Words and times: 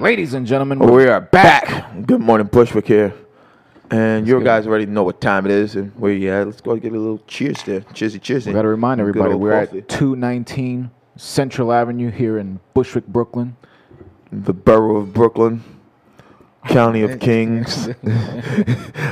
Ladies 0.00 0.32
and 0.34 0.46
gentlemen, 0.46 0.78
We 0.78 1.06
are 1.08 1.20
back. 1.20 2.06
Good 2.06 2.20
morning, 2.20 2.46
Bushwick 2.46 2.86
here. 2.86 3.12
And 3.90 4.26
you 4.26 4.42
guys 4.42 4.66
already 4.66 4.86
know 4.86 5.02
what 5.02 5.20
time 5.20 5.44
it 5.46 5.52
is 5.52 5.76
and 5.76 5.92
where 5.96 6.12
you 6.12 6.30
at. 6.30 6.46
Let's 6.46 6.60
go 6.60 6.74
get 6.76 6.92
a 6.92 6.98
little 6.98 7.20
cheers 7.26 7.62
there. 7.64 7.80
Cheersy, 7.80 8.20
cheersy. 8.20 8.46
we 8.46 8.52
got 8.52 8.62
to 8.62 8.68
remind 8.68 9.00
everybody 9.00 9.34
we're 9.34 9.66
coffee. 9.66 9.78
at 9.80 9.88
219 9.88 10.90
Central 11.16 11.72
Avenue 11.72 12.10
here 12.10 12.38
in 12.38 12.60
Bushwick, 12.72 13.06
Brooklyn. 13.08 13.56
the 14.32 14.54
borough 14.54 14.96
of 14.98 15.12
Brooklyn, 15.12 15.62
county 16.68 17.02
of 17.02 17.18
Kings. 17.20 17.88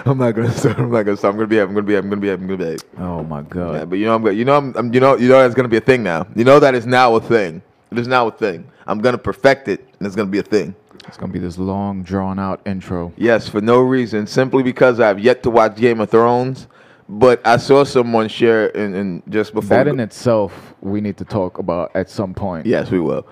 I'm 0.06 0.16
not 0.16 0.32
gonna 0.32 0.50
start. 0.52 0.78
I'm 0.78 0.90
not 0.90 1.02
gonna 1.02 1.16
start. 1.18 1.34
I'm 1.34 1.38
gonna 1.38 1.48
be. 1.48 1.58
I'm 1.58 1.68
gonna 1.74 1.82
be. 1.82 1.96
I'm 1.96 2.08
gonna 2.08 2.20
be. 2.20 2.30
I'm 2.30 2.46
gonna 2.46 2.76
be. 2.76 2.78
Oh 2.96 3.22
my 3.24 3.42
god! 3.42 3.74
Yeah, 3.74 3.84
but 3.84 3.96
you 3.96 4.06
know, 4.06 4.14
I'm. 4.14 4.22
gonna- 4.22 4.36
You 4.36 4.44
know, 4.46 4.56
I'm, 4.56 4.74
I'm. 4.76 4.94
You 4.94 5.00
know. 5.00 5.16
You 5.16 5.28
know, 5.28 5.40
that's 5.42 5.54
gonna 5.54 5.68
be 5.68 5.76
a 5.76 5.82
thing 5.82 6.02
now. 6.02 6.26
You 6.34 6.44
know 6.44 6.58
that 6.60 6.74
is 6.74 6.86
now 6.86 7.14
a 7.16 7.20
thing. 7.20 7.60
It 7.90 7.98
is 7.98 8.06
now 8.08 8.28
a 8.28 8.30
thing. 8.30 8.70
I'm 8.86 9.00
gonna 9.00 9.18
perfect 9.18 9.68
it, 9.68 9.86
and 9.98 10.06
it's 10.06 10.16
gonna 10.16 10.30
be 10.30 10.38
a 10.38 10.42
thing. 10.42 10.74
It's 11.06 11.16
gonna 11.16 11.32
be 11.32 11.38
this 11.38 11.58
long, 11.58 12.02
drawn-out 12.02 12.60
intro. 12.66 13.12
Yes, 13.16 13.48
for 13.48 13.60
no 13.60 13.80
reason, 13.80 14.26
simply 14.26 14.62
because 14.62 15.00
I've 15.00 15.18
yet 15.20 15.42
to 15.44 15.50
watch 15.50 15.76
Game 15.76 16.00
of 16.00 16.10
Thrones. 16.10 16.66
But 17.10 17.40
I 17.46 17.56
saw 17.56 17.84
someone 17.84 18.28
share 18.28 18.68
and, 18.76 18.94
and 18.94 19.22
just 19.30 19.54
before 19.54 19.70
That 19.70 19.88
in 19.88 19.96
go- 19.96 20.02
itself, 20.02 20.74
we 20.82 21.00
need 21.00 21.16
to 21.16 21.24
talk 21.24 21.58
about 21.58 21.90
at 21.94 22.10
some 22.10 22.34
point. 22.34 22.66
Yes, 22.66 22.90
we 22.90 23.00
will. 23.00 23.26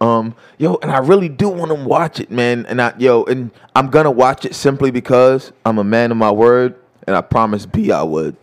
Um, 0.00 0.34
yo, 0.56 0.78
and 0.80 0.90
I 0.90 0.98
really 0.98 1.28
do 1.28 1.50
want 1.50 1.70
to 1.70 1.74
watch 1.74 2.20
it, 2.20 2.30
man. 2.30 2.64
And 2.66 2.80
I, 2.80 2.94
yo, 2.96 3.24
and 3.24 3.50
I'm 3.76 3.90
gonna 3.90 4.10
watch 4.10 4.46
it 4.46 4.54
simply 4.54 4.90
because 4.90 5.52
I'm 5.66 5.76
a 5.78 5.84
man 5.84 6.10
of 6.10 6.16
my 6.16 6.30
word, 6.30 6.76
and 7.06 7.14
I 7.14 7.20
promised 7.20 7.70
B 7.70 7.92
I 7.92 8.02
would. 8.02 8.34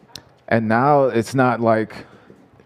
And 0.49 0.67
now 0.67 1.05
it's 1.05 1.33
not 1.33 1.61
like 1.61 2.05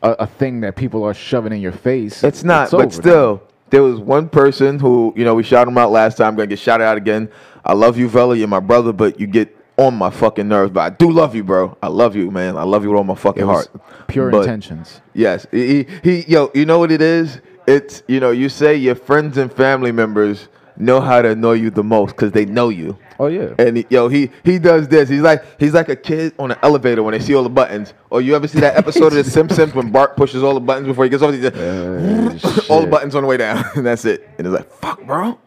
a, 0.01 0.11
a 0.11 0.27
thing 0.27 0.59
that 0.61 0.75
people 0.75 1.05
are 1.05 1.13
shoving 1.13 1.53
in 1.53 1.61
your 1.61 1.71
face. 1.71 2.21
It's 2.23 2.43
not, 2.43 2.73
over 2.73 2.83
but 2.83 2.93
still, 2.93 3.43
there 3.69 3.83
was 3.83 3.99
one 3.99 4.29
person 4.29 4.79
who, 4.79 5.13
you 5.15 5.23
know, 5.25 5.35
we 5.35 5.43
shouted 5.43 5.69
him 5.71 5.77
out 5.77 5.91
last 5.91 6.17
time. 6.17 6.27
I'm 6.29 6.35
gonna 6.35 6.47
get 6.47 6.59
shouted 6.59 6.83
out 6.83 6.97
again. 6.97 7.29
I 7.65 7.73
love 7.73 7.97
you, 7.97 8.07
Vela. 8.09 8.35
You're 8.35 8.47
my 8.47 8.59
brother, 8.59 8.93
but 8.93 9.19
you 9.19 9.27
get 9.27 9.55
on 9.77 9.95
my 9.95 10.09
fucking 10.09 10.47
nerves. 10.47 10.71
But 10.71 10.79
I 10.81 10.89
do 10.89 11.11
love 11.11 11.35
you, 11.35 11.43
bro. 11.43 11.77
I 11.81 11.87
love 11.87 12.15
you, 12.15 12.31
man. 12.31 12.57
I 12.57 12.63
love 12.63 12.83
you 12.83 12.89
with 12.89 12.97
all 12.97 13.03
my 13.03 13.15
fucking 13.15 13.45
heart. 13.45 13.67
pure 14.07 14.29
But- 14.31 14.41
intentions. 14.41 15.01
Yes, 15.13 15.45
he, 15.51 15.83
he, 15.83 15.87
he, 16.03 16.31
yo, 16.31 16.51
you 16.53 16.65
know 16.65 16.79
what 16.79 16.91
it 16.91 17.01
is? 17.01 17.39
It's, 17.67 18.01
you 18.07 18.19
know, 18.19 18.31
you 18.31 18.49
say 18.49 18.75
your 18.75 18.95
friends 18.95 19.37
and 19.37 19.51
family 19.53 19.91
members 19.91 20.47
know 20.79 21.01
how 21.01 21.21
to 21.21 21.29
annoy 21.29 21.53
you 21.53 21.69
the 21.69 21.83
most 21.83 22.11
because 22.15 22.31
they 22.31 22.45
know 22.45 22.69
you. 22.69 22.97
Oh 23.19 23.27
yeah. 23.27 23.53
And 23.59 23.77
he, 23.77 23.85
yo, 23.89 24.07
he 24.07 24.31
he 24.43 24.57
does 24.57 24.87
this. 24.87 25.09
He's 25.09 25.21
like 25.21 25.43
he's 25.59 25.73
like 25.73 25.89
a 25.89 25.95
kid 25.95 26.33
on 26.39 26.51
an 26.51 26.57
elevator 26.63 27.03
when 27.03 27.11
they 27.11 27.19
see 27.19 27.35
all 27.35 27.43
the 27.43 27.49
buttons. 27.49 27.93
Or 28.09 28.21
you 28.21 28.35
ever 28.35 28.47
see 28.47 28.61
that 28.61 28.77
episode 28.77 29.07
of 29.07 29.13
The 29.13 29.23
Simpsons 29.29 29.73
when 29.75 29.91
Bart 29.91 30.15
pushes 30.15 30.41
all 30.41 30.53
the 30.53 30.61
buttons 30.61 30.87
before 30.87 31.03
he 31.03 31.09
gets 31.09 31.21
off? 31.21 31.33
Uh, 31.33 32.63
all 32.73 32.81
the 32.81 32.87
buttons 32.89 33.15
on 33.15 33.23
the 33.23 33.27
way 33.27 33.37
down, 33.37 33.63
and 33.75 33.85
that's 33.85 34.05
it. 34.05 34.27
And 34.37 34.47
it's 34.47 34.55
like, 34.55 34.71
fuck, 34.71 35.05
bro. 35.05 35.37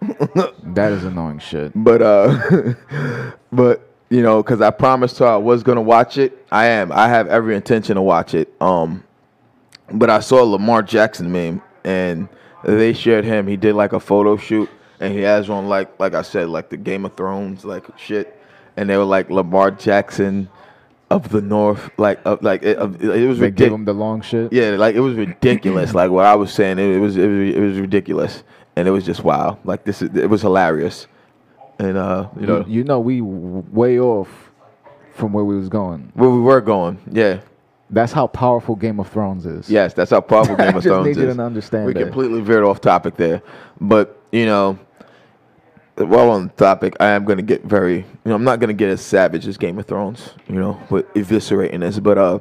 That 0.62 0.92
is 0.92 1.04
annoying 1.04 1.38
shit. 1.38 1.72
but 1.74 2.02
uh, 2.02 2.74
but 3.50 3.88
you 4.10 4.22
know, 4.22 4.42
because 4.42 4.60
I 4.60 4.70
promised 4.70 5.18
her 5.20 5.26
I 5.26 5.36
was 5.36 5.62
gonna 5.62 5.80
watch 5.80 6.18
it. 6.18 6.46
I 6.52 6.66
am. 6.66 6.92
I 6.92 7.08
have 7.08 7.26
every 7.28 7.56
intention 7.56 7.96
to 7.96 8.02
watch 8.02 8.34
it. 8.34 8.52
Um, 8.60 9.02
but 9.90 10.10
I 10.10 10.20
saw 10.20 10.42
a 10.42 10.44
Lamar 10.44 10.82
Jackson 10.82 11.32
meme, 11.32 11.62
and 11.84 12.28
they 12.64 12.92
shared 12.92 13.24
him. 13.24 13.46
He 13.46 13.56
did 13.56 13.74
like 13.74 13.94
a 13.94 14.00
photo 14.00 14.36
shoot, 14.36 14.68
and 15.02 15.12
he 15.12 15.20
has 15.20 15.50
on 15.50 15.68
like 15.68 15.98
like 16.00 16.14
I 16.14 16.22
said, 16.22 16.48
like 16.48 16.70
the 16.70 16.76
Game 16.78 17.04
of 17.04 17.14
Thrones 17.16 17.64
like 17.64 17.84
shit, 17.98 18.38
and 18.76 18.88
they 18.88 18.96
were 18.96 19.04
like 19.04 19.28
Lamar 19.30 19.70
Jackson 19.70 20.48
of 21.10 21.28
the 21.28 21.42
North, 21.42 21.90
like 21.98 22.20
of 22.24 22.42
like 22.42 22.62
it, 22.62 22.78
of- 22.78 23.02
it 23.02 23.26
was 23.28 23.38
They 23.38 23.50
gave 23.50 23.72
ridiculous. 23.72 23.74
him 23.74 23.84
the 23.84 23.92
long 23.92 24.22
shit. 24.22 24.52
Yeah, 24.52 24.70
like 24.70 24.94
it 24.94 25.00
was 25.00 25.14
ridiculous. 25.16 25.92
like 26.00 26.10
what 26.10 26.24
I 26.24 26.34
was 26.36 26.52
saying, 26.52 26.78
it, 26.78 26.96
it 26.96 27.00
was 27.00 27.16
it 27.18 27.26
was 27.28 27.54
it 27.54 27.60
was 27.60 27.78
ridiculous, 27.78 28.42
and 28.76 28.88
it 28.88 28.90
was 28.92 29.04
just 29.04 29.22
wow. 29.22 29.58
Like 29.64 29.84
this, 29.84 30.00
is, 30.02 30.16
it 30.16 30.30
was 30.30 30.40
hilarious, 30.42 31.06
and 31.78 31.96
uh, 31.98 32.28
you 32.40 32.46
know 32.46 32.58
You, 32.66 32.78
you 32.78 32.84
know 32.84 33.00
we 33.00 33.18
w- 33.20 33.64
way 33.70 33.98
off 34.00 34.28
from 35.14 35.32
where 35.34 35.44
we 35.44 35.56
was 35.56 35.68
going. 35.68 36.10
where 36.14 36.30
we 36.30 36.40
were 36.40 36.62
going. 36.62 36.98
Yeah, 37.10 37.40
That's 37.90 38.12
how 38.12 38.26
powerful 38.26 38.74
Game 38.76 38.98
of 38.98 39.08
Thrones 39.10 39.44
is. 39.44 39.68
yes, 39.68 39.92
that's 39.92 40.10
how 40.10 40.22
powerful 40.22 40.56
Game 40.62 40.74
of 40.74 40.82
Thrones 40.82 41.08
is. 41.18 41.36
we 41.36 41.92
that. 41.92 41.94
completely 41.94 42.40
veered 42.40 42.64
off 42.64 42.80
topic 42.80 43.16
there, 43.16 43.42
but 43.82 44.18
you 44.32 44.46
know, 44.46 44.78
while 46.08 46.30
on 46.30 46.48
the 46.48 46.52
topic, 46.54 46.96
I 47.00 47.08
am 47.08 47.24
gonna 47.24 47.42
get 47.42 47.64
very, 47.64 47.96
you 47.96 48.06
know, 48.24 48.34
I'm 48.34 48.44
not 48.44 48.60
gonna 48.60 48.72
get 48.72 48.90
as 48.90 49.00
savage 49.00 49.46
as 49.46 49.56
Game 49.56 49.78
of 49.78 49.86
Thrones, 49.86 50.30
you 50.48 50.56
know, 50.56 50.80
with 50.90 51.12
eviscerating 51.14 51.80
this, 51.80 51.98
but 51.98 52.18
uh, 52.18 52.38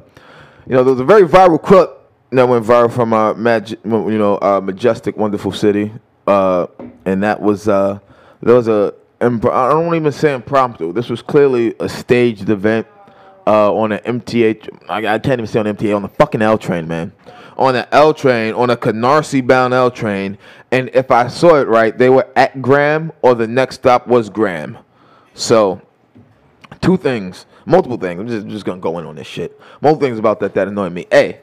you 0.66 0.74
know, 0.74 0.84
there 0.84 0.92
was 0.92 1.00
a 1.00 1.04
very 1.04 1.22
viral 1.22 1.62
clip 1.62 1.98
that 2.30 2.48
went 2.48 2.64
viral 2.64 2.92
from 2.92 3.12
our 3.12 3.34
mag- 3.34 3.70
you 3.70 3.78
know, 3.84 4.38
our 4.38 4.60
majestic, 4.60 5.16
wonderful 5.16 5.52
city, 5.52 5.92
uh, 6.26 6.66
and 7.04 7.22
that 7.22 7.40
was 7.40 7.68
uh, 7.68 7.98
there 8.42 8.54
was 8.54 8.68
a, 8.68 8.94
I 9.20 9.28
don't 9.28 9.94
even 9.94 10.12
say 10.12 10.34
impromptu. 10.34 10.92
This 10.92 11.08
was 11.08 11.22
clearly 11.22 11.74
a 11.78 11.88
staged 11.88 12.48
event 12.48 12.86
uh, 13.46 13.74
on 13.74 13.92
an 13.92 14.20
MTA. 14.20 14.68
I, 14.88 15.14
I 15.14 15.18
can't 15.18 15.40
even 15.40 15.46
say 15.46 15.60
on 15.60 15.66
MTA 15.66 15.94
on 15.94 16.02
the 16.02 16.08
fucking 16.08 16.42
L 16.42 16.58
train, 16.58 16.86
man. 16.88 17.12
On 17.56 17.74
the 17.74 17.92
L 17.94 18.14
train, 18.14 18.54
on 18.54 18.70
a 18.70 18.76
Canarsie 18.76 19.46
bound 19.46 19.74
L 19.74 19.90
train, 19.90 20.38
and 20.70 20.90
if 20.94 21.10
I 21.10 21.28
saw 21.28 21.56
it 21.60 21.68
right, 21.68 21.96
they 21.96 22.08
were 22.08 22.26
at 22.34 22.62
Graham 22.62 23.12
or 23.20 23.34
the 23.34 23.46
next 23.46 23.76
stop 23.76 24.06
was 24.06 24.30
Graham. 24.30 24.78
So, 25.34 25.82
two 26.80 26.96
things, 26.96 27.46
multiple 27.66 27.98
things. 27.98 28.20
I'm 28.20 28.28
just, 28.28 28.46
just 28.48 28.64
gonna 28.64 28.80
go 28.80 28.98
in 28.98 29.06
on 29.06 29.16
this 29.16 29.26
shit. 29.26 29.60
Multiple 29.80 30.06
things 30.06 30.18
about 30.18 30.40
that 30.40 30.54
that 30.54 30.68
annoy 30.68 30.88
me. 30.88 31.06
A, 31.12 31.38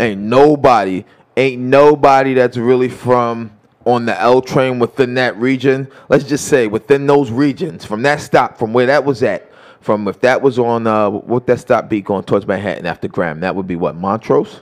ain't 0.00 0.20
nobody, 0.20 1.04
ain't 1.36 1.60
nobody 1.60 2.34
that's 2.34 2.56
really 2.56 2.88
from 2.88 3.52
on 3.84 4.04
the 4.04 4.20
L 4.20 4.42
train 4.42 4.78
within 4.78 5.14
that 5.14 5.36
region. 5.36 5.88
Let's 6.08 6.24
just 6.24 6.46
say 6.46 6.66
within 6.66 7.06
those 7.06 7.30
regions, 7.30 7.84
from 7.84 8.02
that 8.02 8.20
stop, 8.20 8.58
from 8.58 8.72
where 8.72 8.86
that 8.86 9.04
was 9.04 9.22
at, 9.22 9.47
from 9.80 10.08
if 10.08 10.20
that 10.20 10.42
was 10.42 10.58
on 10.58 10.86
uh, 10.86 11.08
what 11.10 11.46
that 11.46 11.60
stop 11.60 11.88
be 11.88 12.00
going 12.00 12.24
towards 12.24 12.46
Manhattan 12.46 12.86
after 12.86 13.08
Graham, 13.08 13.40
that 13.40 13.54
would 13.54 13.66
be 13.66 13.76
what 13.76 13.96
Montrose. 13.96 14.60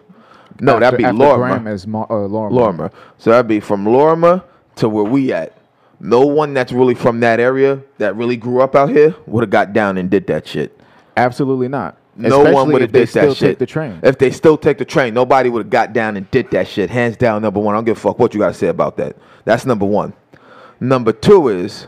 No, 0.60 0.72
After- 0.74 0.80
that'd 0.80 0.98
be 0.98 1.04
after 1.04 1.18
Lorimer. 1.18 1.48
Graham 1.48 1.66
is 1.66 1.86
Mo- 1.86 2.06
uh, 2.08 2.14
Lorimer. 2.26 2.54
Lorimer. 2.56 2.90
So 3.18 3.30
that'd 3.30 3.46
be 3.48 3.60
from 3.60 3.84
Lorimer 3.84 4.42
to 4.76 4.88
where 4.88 5.04
we 5.04 5.32
at. 5.32 5.52
No 6.00 6.26
one 6.26 6.52
that's 6.54 6.72
really 6.72 6.94
from 6.94 7.20
that 7.20 7.40
area 7.40 7.80
that 7.98 8.16
really 8.16 8.36
grew 8.36 8.60
up 8.60 8.74
out 8.74 8.90
here 8.90 9.14
would 9.26 9.42
have 9.42 9.50
got 9.50 9.72
down 9.72 9.96
and 9.96 10.10
did 10.10 10.26
that 10.26 10.46
shit. 10.46 10.78
Absolutely 11.16 11.68
not. 11.68 11.96
No 12.18 12.40
Especially 12.40 12.54
one 12.54 12.72
would 12.72 12.82
have 12.82 12.92
did 12.92 13.08
that 13.08 13.36
shit. 13.36 13.58
The 13.58 13.66
train. 13.66 14.00
If 14.02 14.18
they 14.18 14.30
still 14.30 14.56
take 14.56 14.78
the 14.78 14.84
train, 14.84 15.12
nobody 15.14 15.50
would 15.50 15.64
have 15.66 15.70
got 15.70 15.92
down 15.92 16.16
and 16.16 16.30
did 16.30 16.50
that 16.50 16.68
shit. 16.68 16.88
Hands 16.90 17.16
down, 17.16 17.42
number 17.42 17.60
one. 17.60 17.74
I 17.74 17.78
don't 17.78 17.84
give 17.84 17.96
a 17.96 18.00
fuck 18.00 18.18
what 18.18 18.32
you 18.34 18.40
got 18.40 18.48
to 18.48 18.54
say 18.54 18.68
about 18.68 18.96
that. 18.98 19.16
That's 19.44 19.66
number 19.66 19.84
one. 19.86 20.14
Number 20.80 21.12
two 21.12 21.48
is 21.48 21.86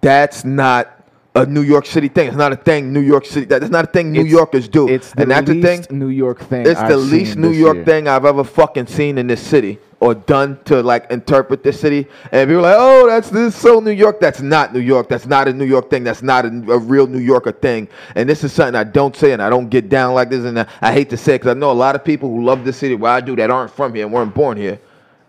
that's 0.00 0.44
not 0.44 0.97
a 1.34 1.46
New 1.46 1.62
York 1.62 1.86
City 1.86 2.08
thing. 2.08 2.28
It's 2.28 2.36
not 2.36 2.52
a 2.52 2.56
thing 2.56 2.92
New 2.92 3.00
York 3.00 3.24
City. 3.26 3.46
That's 3.46 3.68
not 3.70 3.84
a 3.84 3.88
thing 3.88 4.12
New 4.12 4.20
It's- 4.20 4.32
Yorkers 4.32 4.66
do. 4.68 4.88
It's 4.88 5.12
the 5.12 5.22
and 5.22 5.30
that's 5.30 5.46
the 5.46 5.54
least 5.54 5.88
thing. 5.88 5.98
New 5.98 6.08
York 6.08 6.40
thing. 6.40 6.66
It's 6.66 6.80
I've 6.80 6.88
the 6.88 6.96
least 6.96 7.36
New 7.36 7.50
York 7.52 7.76
year. 7.76 7.84
thing 7.84 8.08
I've 8.08 8.24
ever 8.24 8.42
fucking 8.44 8.86
seen 8.86 9.18
in 9.18 9.26
this 9.28 9.40
city 9.40 9.78
or 10.00 10.14
done 10.14 10.58
to 10.64 10.82
like 10.82 11.10
interpret 11.10 11.62
this 11.62 11.78
city. 11.78 12.06
And 12.32 12.48
people 12.48 12.64
are 12.66 12.70
like, 12.70 12.76
oh, 12.78 13.06
that's 13.08 13.30
this 13.30 13.54
is 13.54 13.60
so 13.60 13.78
New 13.80 13.90
York. 13.92 14.20
That's 14.20 14.40
not 14.40 14.72
New 14.72 14.80
York. 14.80 15.08
That's 15.08 15.26
not 15.26 15.48
a 15.48 15.52
New 15.52 15.64
York 15.66 15.90
thing. 15.90 16.02
That's 16.02 16.22
not 16.22 16.44
a, 16.44 16.48
a 16.48 16.78
real 16.78 17.06
New 17.06 17.18
Yorker 17.18 17.52
thing. 17.52 17.88
And 18.14 18.28
this 18.28 18.42
is 18.42 18.52
something 18.52 18.74
I 18.74 18.84
don't 18.84 19.14
say 19.14 19.32
and 19.32 19.42
I 19.42 19.50
don't 19.50 19.68
get 19.68 19.88
down 19.88 20.14
like 20.14 20.30
this. 20.30 20.44
And 20.44 20.58
I, 20.60 20.66
I 20.80 20.92
hate 20.92 21.10
to 21.10 21.16
say 21.16 21.34
it 21.34 21.40
because 21.40 21.54
I 21.54 21.58
know 21.58 21.70
a 21.70 21.72
lot 21.72 21.94
of 21.94 22.04
people 22.04 22.28
who 22.30 22.44
love 22.44 22.64
this 22.64 22.78
city 22.78 22.94
where 22.94 23.12
I 23.12 23.20
do 23.20 23.36
that 23.36 23.50
aren't 23.50 23.70
from 23.70 23.94
here 23.94 24.04
and 24.06 24.12
weren't 24.12 24.34
born 24.34 24.56
here. 24.56 24.80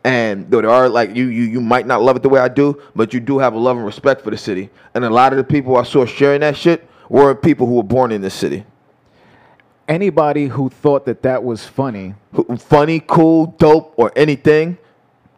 And 0.03 0.49
though 0.49 0.61
there 0.61 0.69
are 0.69 0.87
like 0.87 1.15
you, 1.15 1.27
you, 1.27 1.43
you 1.43 1.61
might 1.61 1.85
not 1.85 2.01
love 2.01 2.15
it 2.15 2.23
the 2.23 2.29
way 2.29 2.39
I 2.39 2.47
do, 2.47 2.81
but 2.95 3.13
you 3.13 3.19
do 3.19 3.39
have 3.39 3.53
a 3.53 3.59
love 3.59 3.77
and 3.77 3.85
respect 3.85 4.21
for 4.21 4.31
the 4.31 4.37
city. 4.37 4.69
And 4.93 5.03
a 5.03 5.09
lot 5.09 5.33
of 5.33 5.37
the 5.37 5.43
people 5.43 5.75
I 5.77 5.83
saw 5.83 6.05
sharing 6.05 6.41
that 6.41 6.55
shit 6.55 6.87
were 7.09 7.35
people 7.35 7.67
who 7.67 7.73
were 7.75 7.83
born 7.83 8.11
in 8.11 8.21
this 8.21 8.33
city. 8.33 8.65
Anybody 9.87 10.47
who 10.47 10.69
thought 10.69 11.05
that 11.07 11.23
that 11.23 11.43
was 11.43 11.65
funny, 11.65 12.13
funny, 12.59 12.99
cool, 12.99 13.47
dope, 13.57 13.93
or 13.97 14.11
anything. 14.15 14.77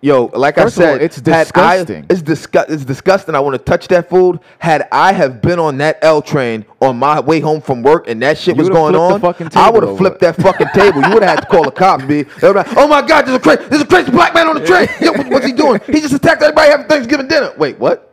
Yo, 0.03 0.25
like 0.33 0.55
First 0.55 0.79
I 0.79 0.83
all, 0.83 0.93
said, 0.95 1.01
it's 1.03 1.17
had 1.17 1.27
I- 1.29 1.43
disgusting. 1.43 2.05
it's 2.09 2.21
disgust. 2.23 2.69
It's 2.71 2.83
disgusting. 2.85 3.35
I 3.35 3.39
want 3.39 3.53
to 3.53 3.59
touch 3.59 3.87
that 3.89 4.09
food. 4.09 4.39
Had 4.57 4.87
I 4.91 5.13
have 5.13 5.43
been 5.43 5.59
on 5.59 5.77
that 5.77 5.99
L 6.01 6.23
train 6.23 6.65
on 6.81 6.97
my 6.97 7.19
way 7.19 7.39
home 7.39 7.61
from 7.61 7.83
work 7.83 8.07
and 8.07 8.19
that 8.23 8.39
shit 8.39 8.55
You 8.55 8.61
was 8.63 8.69
going 8.69 8.95
on, 8.95 9.23
I 9.55 9.69
would 9.69 9.83
have 9.83 9.97
flipped 9.97 10.19
that 10.21 10.35
fucking 10.37 10.69
table. 10.73 11.03
You 11.03 11.13
would 11.13 11.21
have 11.23 11.37
had 11.37 11.41
to 11.41 11.45
call 11.47 11.63
the 11.63 11.71
cops. 11.71 12.03
Be, 12.05 12.23
like, 12.41 12.67
oh 12.77 12.87
my 12.87 13.05
god, 13.05 13.25
there's 13.27 13.37
a 13.37 13.39
crazy, 13.39 13.61
there's 13.69 13.83
a 13.83 13.87
crazy 13.87 14.09
black 14.09 14.33
man 14.33 14.47
on 14.47 14.55
the 14.55 14.65
train. 14.65 14.87
Yo, 15.01 15.11
what- 15.11 15.27
what's 15.29 15.45
he 15.45 15.51
doing? 15.53 15.79
He 15.85 16.01
just 16.01 16.13
attacked 16.15 16.41
everybody 16.41 16.71
having 16.71 16.87
Thanksgiving 16.87 17.27
dinner. 17.27 17.53
Wait, 17.57 17.77
what? 17.77 18.10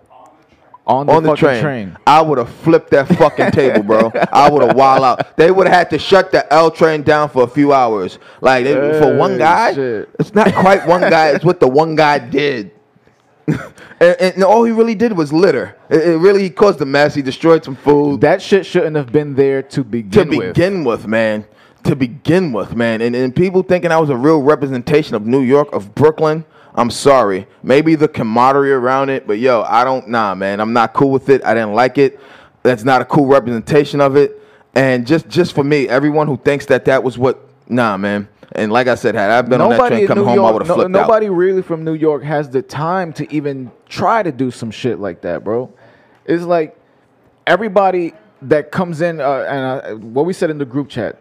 On 0.88 1.06
the, 1.06 1.12
on 1.12 1.22
the 1.22 1.36
train. 1.36 1.62
train. 1.62 1.96
I 2.06 2.22
would 2.22 2.38
have 2.38 2.48
flipped 2.48 2.90
that 2.90 3.08
fucking 3.08 3.50
table, 3.50 3.82
bro. 3.82 4.10
I 4.32 4.50
would 4.50 4.62
have 4.62 4.76
wild 4.76 5.04
out. 5.04 5.36
They 5.36 5.50
would 5.50 5.66
have 5.66 5.76
had 5.76 5.90
to 5.90 5.98
shut 5.98 6.32
the 6.32 6.50
L 6.52 6.70
train 6.70 7.02
down 7.02 7.28
for 7.28 7.44
a 7.44 7.46
few 7.46 7.72
hours. 7.72 8.18
Like 8.40 8.64
they, 8.64 8.74
for 8.98 9.14
one 9.14 9.36
guy, 9.36 9.74
shit. 9.74 10.08
it's 10.18 10.34
not 10.34 10.52
quite 10.54 10.86
one 10.86 11.02
guy. 11.02 11.28
It's 11.30 11.44
what 11.44 11.60
the 11.60 11.68
one 11.68 11.94
guy 11.94 12.18
did. 12.18 12.72
and, 13.46 14.16
and 14.20 14.44
all 14.44 14.64
he 14.64 14.72
really 14.72 14.94
did 14.94 15.12
was 15.12 15.32
litter. 15.32 15.76
It, 15.90 16.08
it 16.08 16.16
really 16.18 16.42
he 16.42 16.50
caused 16.50 16.80
a 16.80 16.86
mess. 16.86 17.14
He 17.14 17.22
destroyed 17.22 17.64
some 17.64 17.76
food 17.76 18.20
That 18.20 18.42
shit 18.42 18.66
shouldn't 18.66 18.96
have 18.96 19.12
been 19.12 19.34
there 19.34 19.62
to 19.62 19.68
to 19.78 19.84
begin 19.84 20.28
with. 20.30 20.54
begin 20.54 20.84
with, 20.84 21.06
man. 21.06 21.46
To 21.84 21.94
begin 21.94 22.52
with, 22.52 22.74
man. 22.74 23.00
And, 23.00 23.14
and 23.14 23.34
people 23.34 23.62
thinking 23.62 23.92
I 23.92 23.98
was 23.98 24.10
a 24.10 24.16
real 24.16 24.42
representation 24.42 25.14
of 25.14 25.26
New 25.26 25.40
York, 25.42 25.72
of 25.72 25.94
Brooklyn. 25.94 26.44
I'm 26.78 26.90
sorry. 26.90 27.48
Maybe 27.64 27.96
the 27.96 28.06
camaraderie 28.06 28.70
around 28.70 29.10
it, 29.10 29.26
but 29.26 29.40
yo, 29.40 29.62
I 29.62 29.82
don't. 29.82 30.08
Nah, 30.08 30.36
man, 30.36 30.60
I'm 30.60 30.72
not 30.72 30.94
cool 30.94 31.10
with 31.10 31.28
it. 31.28 31.44
I 31.44 31.52
didn't 31.52 31.74
like 31.74 31.98
it. 31.98 32.20
That's 32.62 32.84
not 32.84 33.02
a 33.02 33.04
cool 33.04 33.26
representation 33.26 34.00
of 34.00 34.16
it. 34.16 34.40
And 34.76 35.04
just 35.04 35.28
just 35.28 35.54
for 35.54 35.64
me, 35.64 35.88
everyone 35.88 36.28
who 36.28 36.36
thinks 36.36 36.66
that 36.66 36.84
that 36.84 37.02
was 37.02 37.18
what. 37.18 37.44
Nah, 37.68 37.96
man. 37.96 38.28
And 38.52 38.70
like 38.72 38.86
I 38.86 38.94
said, 38.94 39.16
had 39.16 39.30
I 39.30 39.42
been 39.42 39.58
nobody 39.58 39.72
on 39.72 39.78
that 39.78 39.88
train 39.88 40.06
coming 40.06 40.22
New 40.22 40.28
home, 40.28 40.36
York, 40.36 40.48
I 40.48 40.52
would 40.52 40.62
have 40.62 40.68
no- 40.68 40.74
flipped 40.76 40.90
nobody 40.92 41.26
out. 41.26 41.32
really 41.32 41.62
from 41.62 41.84
New 41.84 41.94
York 41.94 42.22
has 42.22 42.48
the 42.48 42.62
time 42.62 43.12
to 43.14 43.30
even 43.34 43.72
try 43.88 44.22
to 44.22 44.30
do 44.30 44.52
some 44.52 44.70
shit 44.70 45.00
like 45.00 45.22
that, 45.22 45.42
bro. 45.42 45.72
It's 46.26 46.44
like 46.44 46.78
everybody 47.46 48.14
that 48.42 48.70
comes 48.70 49.00
in, 49.00 49.20
uh, 49.20 49.44
and 49.48 50.00
uh, 50.00 50.06
what 50.06 50.26
we 50.26 50.32
said 50.32 50.48
in 50.48 50.58
the 50.58 50.64
group 50.64 50.88
chat. 50.88 51.18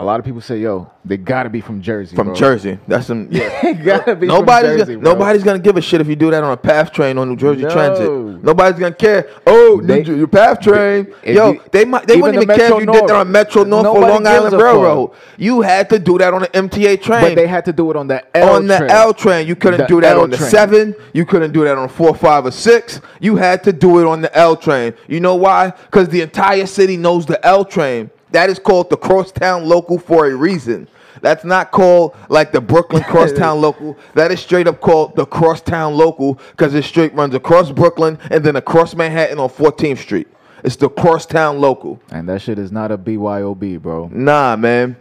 A 0.00 0.04
lot 0.04 0.18
of 0.18 0.24
people 0.24 0.40
say, 0.40 0.58
"Yo, 0.58 0.90
they 1.04 1.18
gotta 1.18 1.50
be 1.50 1.60
from 1.60 1.82
Jersey." 1.82 2.16
From 2.16 2.28
bro. 2.28 2.34
Jersey, 2.34 2.78
that's 2.88 3.06
some. 3.06 3.28
Yeah. 3.30 3.72
Gotta 3.72 4.16
be 4.16 4.26
nobody's 4.26 4.70
from 4.70 4.78
Jersey, 4.78 4.94
gonna, 4.94 5.04
nobody's 5.04 5.42
gonna 5.44 5.58
give 5.58 5.76
a 5.76 5.82
shit 5.82 6.00
if 6.00 6.08
you 6.08 6.16
do 6.16 6.30
that 6.30 6.42
on 6.42 6.52
a 6.52 6.56
PATH 6.56 6.90
train 6.92 7.18
on 7.18 7.28
New 7.28 7.36
Jersey 7.36 7.62
No. 7.64 7.68
Transit. 7.70 8.42
Nobody's 8.42 8.80
gonna 8.80 8.94
care. 8.94 9.28
Oh, 9.46 9.80
They- 9.82 10.02
Jer- 10.02 10.16
your 10.16 10.26
PATH 10.26 10.60
train. 10.62 11.08
Yo, 11.22 11.52
you- 11.52 11.60
they 11.70 11.84
might. 11.84 12.06
They 12.06 12.14
even 12.14 12.22
wouldn't 12.22 12.42
even 12.44 12.56
care 12.56 12.72
if 12.72 12.80
you 12.80 12.86
did 12.90 13.08
that 13.08 13.14
on 13.16 13.30
Metro 13.30 13.64
North 13.64 13.86
or 13.86 14.00
Long 14.00 14.26
Island. 14.26 14.54
Railroad. 14.54 15.10
You 15.36 15.60
had 15.60 15.90
to 15.90 15.98
do 15.98 16.16
that 16.16 16.32
on 16.32 16.40
the 16.42 16.48
MTA 16.48 16.96
train. 16.96 17.20
But 17.22 17.34
they 17.34 17.46
had 17.46 17.66
to 17.66 17.72
do 17.74 17.90
it 17.90 17.96
on 17.98 18.06
the 18.08 18.24
L 18.34 18.46
train 18.46 18.56
on 18.56 18.66
the 18.68 18.78
train. 18.78 18.90
L 18.90 19.12
train, 19.14 19.46
you 19.46 19.54
couldn't 19.54 19.80
The 19.80 19.86
do 19.86 20.00
that 20.00 20.16
L 20.16 20.22
on 20.22 20.30
the 20.30 20.38
train. 20.38 20.48
seven. 20.50 20.94
You 21.12 21.26
couldn't 21.26 21.52
do 21.52 21.64
that 21.64 21.76
on 21.76 21.88
four, 21.90 22.14
five, 22.14 22.46
or 22.46 22.50
six. 22.52 23.02
You 23.20 23.36
had 23.36 23.62
to 23.64 23.72
do 23.74 23.98
it 24.00 24.06
on 24.06 24.22
the 24.22 24.34
L 24.34 24.56
train. 24.56 24.94
You 25.08 25.20
know 25.20 25.34
why? 25.34 25.74
Because 25.90 26.08
the 26.08 26.22
entire 26.22 26.64
city 26.66 26.96
knows 26.96 27.26
the 27.26 27.44
L 27.46 27.66
train. 27.66 28.08
That 28.32 28.50
is 28.50 28.58
called 28.58 28.90
the 28.90 28.96
crosstown 28.96 29.64
local 29.64 29.98
for 29.98 30.26
a 30.26 30.34
reason. 30.34 30.88
That's 31.20 31.44
not 31.44 31.70
called 31.70 32.16
like 32.28 32.52
the 32.52 32.60
Brooklyn 32.60 33.02
crosstown 33.02 33.60
local. 33.62 33.98
That 34.14 34.30
is 34.32 34.40
straight 34.40 34.66
up 34.66 34.80
called 34.80 35.16
the 35.16 35.26
crosstown 35.26 35.94
local 35.94 36.38
because 36.52 36.74
it 36.74 36.84
straight 36.84 37.14
runs 37.14 37.34
across 37.34 37.70
Brooklyn 37.70 38.18
and 38.30 38.44
then 38.44 38.56
across 38.56 38.94
Manhattan 38.94 39.38
on 39.38 39.48
14th 39.48 39.98
Street. 39.98 40.28
It's 40.62 40.76
the 40.76 40.88
crosstown 40.88 41.58
local. 41.60 42.00
And 42.10 42.28
that 42.28 42.42
shit 42.42 42.58
is 42.58 42.70
not 42.70 42.90
a 42.92 42.98
BYOB, 42.98 43.80
bro. 43.80 44.08
Nah, 44.12 44.56
man. 44.56 44.96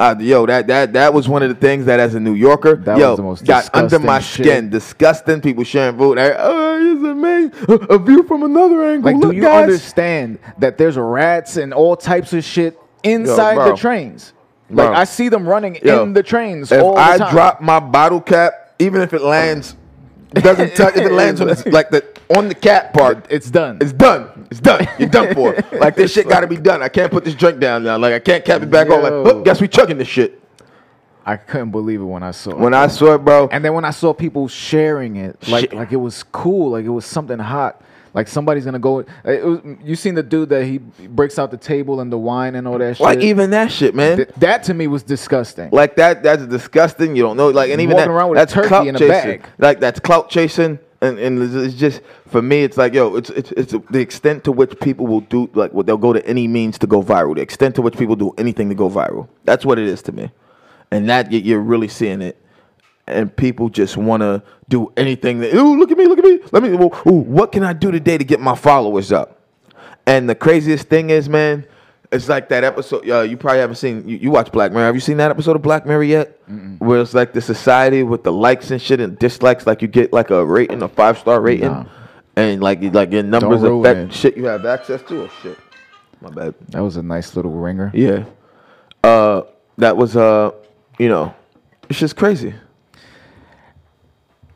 Uh, 0.00 0.14
yo, 0.18 0.46
that 0.46 0.66
that 0.66 0.94
that 0.94 1.12
was 1.12 1.28
one 1.28 1.42
of 1.42 1.50
the 1.50 1.54
things 1.54 1.84
that, 1.84 2.00
as 2.00 2.14
a 2.14 2.20
New 2.20 2.32
Yorker, 2.32 2.76
That 2.76 2.96
yo, 2.96 3.10
was 3.10 3.16
the 3.18 3.22
most 3.22 3.44
got 3.44 3.68
under 3.74 3.98
my 3.98 4.18
shit. 4.18 4.46
skin. 4.46 4.70
Disgusting. 4.70 5.42
People 5.42 5.62
sharing 5.62 5.98
food. 5.98 6.16
Like, 6.16 6.34
oh, 6.38 6.94
it's 6.94 7.04
amazing. 7.04 7.86
A 7.90 7.98
view 7.98 8.22
from 8.22 8.42
another 8.42 8.82
angle. 8.82 9.12
Like, 9.12 9.20
Look, 9.20 9.32
do 9.32 9.36
you 9.36 9.42
guys. 9.42 9.64
understand 9.64 10.38
that 10.58 10.78
there's 10.78 10.96
rats 10.96 11.58
and 11.58 11.74
all 11.74 11.96
types 11.96 12.32
of 12.32 12.42
shit 12.44 12.78
inside 13.02 13.56
bro. 13.56 13.72
the 13.72 13.76
trains? 13.76 14.32
Like, 14.70 14.88
Bro. 14.88 14.96
I 14.96 15.04
see 15.04 15.28
them 15.28 15.46
running 15.46 15.76
Yo, 15.84 16.02
in 16.04 16.14
the 16.14 16.22
trains 16.22 16.72
If 16.72 16.80
all 16.82 16.94
the 16.94 17.00
I 17.00 17.30
drop 17.30 17.60
my 17.60 17.78
bottle 17.80 18.22
cap, 18.22 18.72
even 18.78 19.02
if 19.02 19.12
it 19.12 19.20
lands, 19.20 19.76
it 20.34 20.42
doesn't 20.42 20.74
touch. 20.76 20.96
If 20.96 21.04
it 21.04 21.12
lands 21.12 21.42
on 21.42 21.48
the, 21.48 21.70
like 21.70 21.90
the 21.90 22.04
on 22.36 22.48
the 22.48 22.54
cap 22.54 22.92
part, 22.92 23.26
it's 23.30 23.50
done. 23.50 23.78
It's 23.80 23.92
done. 23.92 24.46
It's 24.50 24.60
done. 24.60 24.86
You're 24.98 25.08
done 25.08 25.34
for. 25.34 25.56
Like 25.80 25.96
this 25.96 26.12
shit 26.12 26.28
got 26.28 26.40
to 26.40 26.46
be 26.46 26.56
done. 26.56 26.82
I 26.82 26.88
can't 26.88 27.10
put 27.10 27.24
this 27.24 27.34
drink 27.34 27.58
down 27.58 27.84
now. 27.84 27.96
Like 27.96 28.12
I 28.12 28.18
can't 28.18 28.44
cap 28.44 28.62
it 28.62 28.70
back 28.70 28.90
on. 28.90 29.02
Like, 29.02 29.12
oh, 29.12 29.42
guess 29.42 29.60
we 29.60 29.68
chugging 29.68 29.96
this 29.98 30.08
shit. 30.08 30.40
I 31.24 31.36
couldn't 31.36 31.70
believe 31.70 32.00
it 32.00 32.04
when 32.04 32.22
I 32.22 32.30
saw 32.32 32.50
it. 32.50 32.58
When 32.58 32.74
I 32.74 32.86
saw 32.88 33.14
it, 33.14 33.18
bro, 33.18 33.48
and 33.50 33.64
then 33.64 33.72
when 33.74 33.84
I 33.84 33.90
saw 33.90 34.12
people 34.12 34.48
sharing 34.48 35.16
it, 35.16 35.36
like 35.48 35.62
Shit. 35.70 35.72
like 35.74 35.92
it 35.92 35.96
was 35.96 36.22
cool, 36.22 36.70
like 36.72 36.84
it 36.84 36.90
was 36.90 37.04
something 37.06 37.38
hot. 37.38 37.82
Like 38.12 38.26
somebody's 38.26 38.64
gonna 38.64 38.78
go. 38.78 39.00
Uh, 39.00 39.04
was, 39.24 39.60
you 39.84 39.94
seen 39.94 40.14
the 40.14 40.22
dude 40.22 40.48
that 40.48 40.64
he 40.64 40.78
breaks 40.78 41.38
out 41.38 41.50
the 41.50 41.56
table 41.56 42.00
and 42.00 42.10
the 42.10 42.18
wine 42.18 42.56
and 42.56 42.66
all 42.66 42.78
that 42.78 42.96
shit. 42.96 43.04
like 43.04 43.20
even 43.20 43.50
that 43.50 43.70
shit, 43.70 43.94
man. 43.94 44.16
Th- 44.16 44.28
that 44.38 44.64
to 44.64 44.74
me 44.74 44.86
was 44.88 45.02
disgusting. 45.02 45.70
Like 45.70 45.96
that, 45.96 46.22
that's 46.22 46.44
disgusting. 46.46 47.14
You 47.14 47.22
don't 47.22 47.36
know, 47.36 47.50
like, 47.50 47.70
and 47.70 47.80
even 47.80 47.94
Walking 47.94 48.08
that, 48.10 48.14
around 48.14 48.30
with 48.30 48.38
a 48.38 48.40
that's 48.40 48.52
turkey 48.52 48.68
clout 48.68 48.86
in 48.88 48.96
a 48.96 48.98
chasing. 48.98 49.40
bag. 49.40 49.46
Like 49.58 49.78
that's 49.80 50.00
clout 50.00 50.28
chasing, 50.30 50.80
and 51.00 51.18
and 51.18 51.42
it's- 51.42 51.74
just 51.74 52.02
for 52.26 52.42
me, 52.42 52.62
it's 52.62 52.76
like, 52.76 52.94
yo, 52.94 53.16
it's 53.16 53.30
it's 53.30 53.52
it's 53.52 53.74
the 53.90 54.00
extent 54.00 54.44
to 54.44 54.52
which 54.52 54.78
people 54.80 55.06
will 55.06 55.22
do, 55.22 55.48
like, 55.54 55.72
they'll 55.86 55.96
go 55.96 56.12
to 56.12 56.24
any 56.26 56.46
means 56.48 56.78
to 56.78 56.86
go 56.86 57.02
viral. 57.02 57.34
The 57.34 57.42
extent 57.42 57.74
to 57.76 57.82
which 57.82 57.96
people 57.96 58.16
do 58.16 58.32
anything 58.38 58.68
to 58.68 58.74
go 58.74 58.88
viral. 58.90 59.28
That's 59.44 59.64
what 59.64 59.78
it 59.78 59.86
is 59.86 60.02
to 60.02 60.12
me, 60.12 60.30
and 60.90 61.08
that 61.08 61.32
you- 61.32 61.40
you're 61.40 61.60
really 61.60 61.88
seeing 61.88 62.22
it. 62.22 62.36
And 63.06 63.34
people 63.34 63.68
just 63.70 63.96
want 63.96 64.22
to 64.22 64.40
do 64.68 64.92
anything. 64.96 65.40
That, 65.40 65.54
ooh, 65.54 65.76
look 65.78 65.90
at 65.90 65.98
me, 65.98 66.06
look 66.06 66.18
at 66.18 66.24
me. 66.24 66.38
Let 66.52 66.62
me. 66.62 66.68
Ooh, 66.70 66.88
what 67.10 67.50
can 67.50 67.64
I 67.64 67.72
do 67.72 67.90
today 67.90 68.16
to 68.18 68.24
get 68.24 68.38
my 68.40 68.54
followers 68.54 69.10
up? 69.10 69.40
And 70.06 70.28
the 70.28 70.34
craziest 70.34 70.88
thing 70.88 71.10
is, 71.10 71.28
man, 71.28 71.64
it's 72.12 72.28
like 72.28 72.48
that 72.48 72.64
episode. 72.64 73.08
Uh, 73.08 73.20
you 73.22 73.36
probably 73.36 73.60
haven't 73.60 73.76
seen. 73.76 74.08
You, 74.08 74.16
you 74.16 74.30
watch 74.30 74.50
Black 74.50 74.72
Mirror. 74.72 74.86
Have 74.86 74.94
you 74.94 75.00
seen 75.00 75.16
that 75.18 75.30
episode 75.30 75.54
of 75.56 75.62
Black 75.62 75.86
Mirror 75.86 76.02
yet? 76.02 76.40
Where 76.78 77.00
it's 77.00 77.14
like 77.14 77.32
the 77.32 77.40
society 77.40 78.02
with 78.02 78.24
the 78.24 78.32
likes 78.32 78.70
and 78.70 78.80
shit 78.82 79.00
and 79.00 79.18
dislikes. 79.18 79.66
Like 79.66 79.80
you 79.82 79.88
get 79.88 80.12
like 80.12 80.30
a 80.30 80.44
rating, 80.44 80.82
a 80.82 80.88
five 80.88 81.18
star 81.18 81.40
rating, 81.40 81.68
Nah. 81.68 81.84
and 82.36 82.60
like 82.60 82.82
like 82.94 83.12
your 83.12 83.22
numbers 83.22 83.62
affect 83.62 84.12
shit 84.12 84.36
you 84.36 84.46
have 84.46 84.66
access 84.66 85.02
to. 85.02 85.24
Or 85.24 85.30
shit, 85.42 85.58
my 86.20 86.30
bad. 86.30 86.54
that 86.70 86.80
was 86.80 86.96
a 86.96 87.02
nice 87.02 87.36
little 87.36 87.52
ringer. 87.52 87.90
Yeah, 87.94 88.24
uh, 89.04 89.42
that 89.78 89.96
was 89.96 90.16
uh, 90.16 90.50
you 90.98 91.08
know, 91.08 91.32
it's 91.88 91.98
just 92.00 92.16
crazy. 92.16 92.54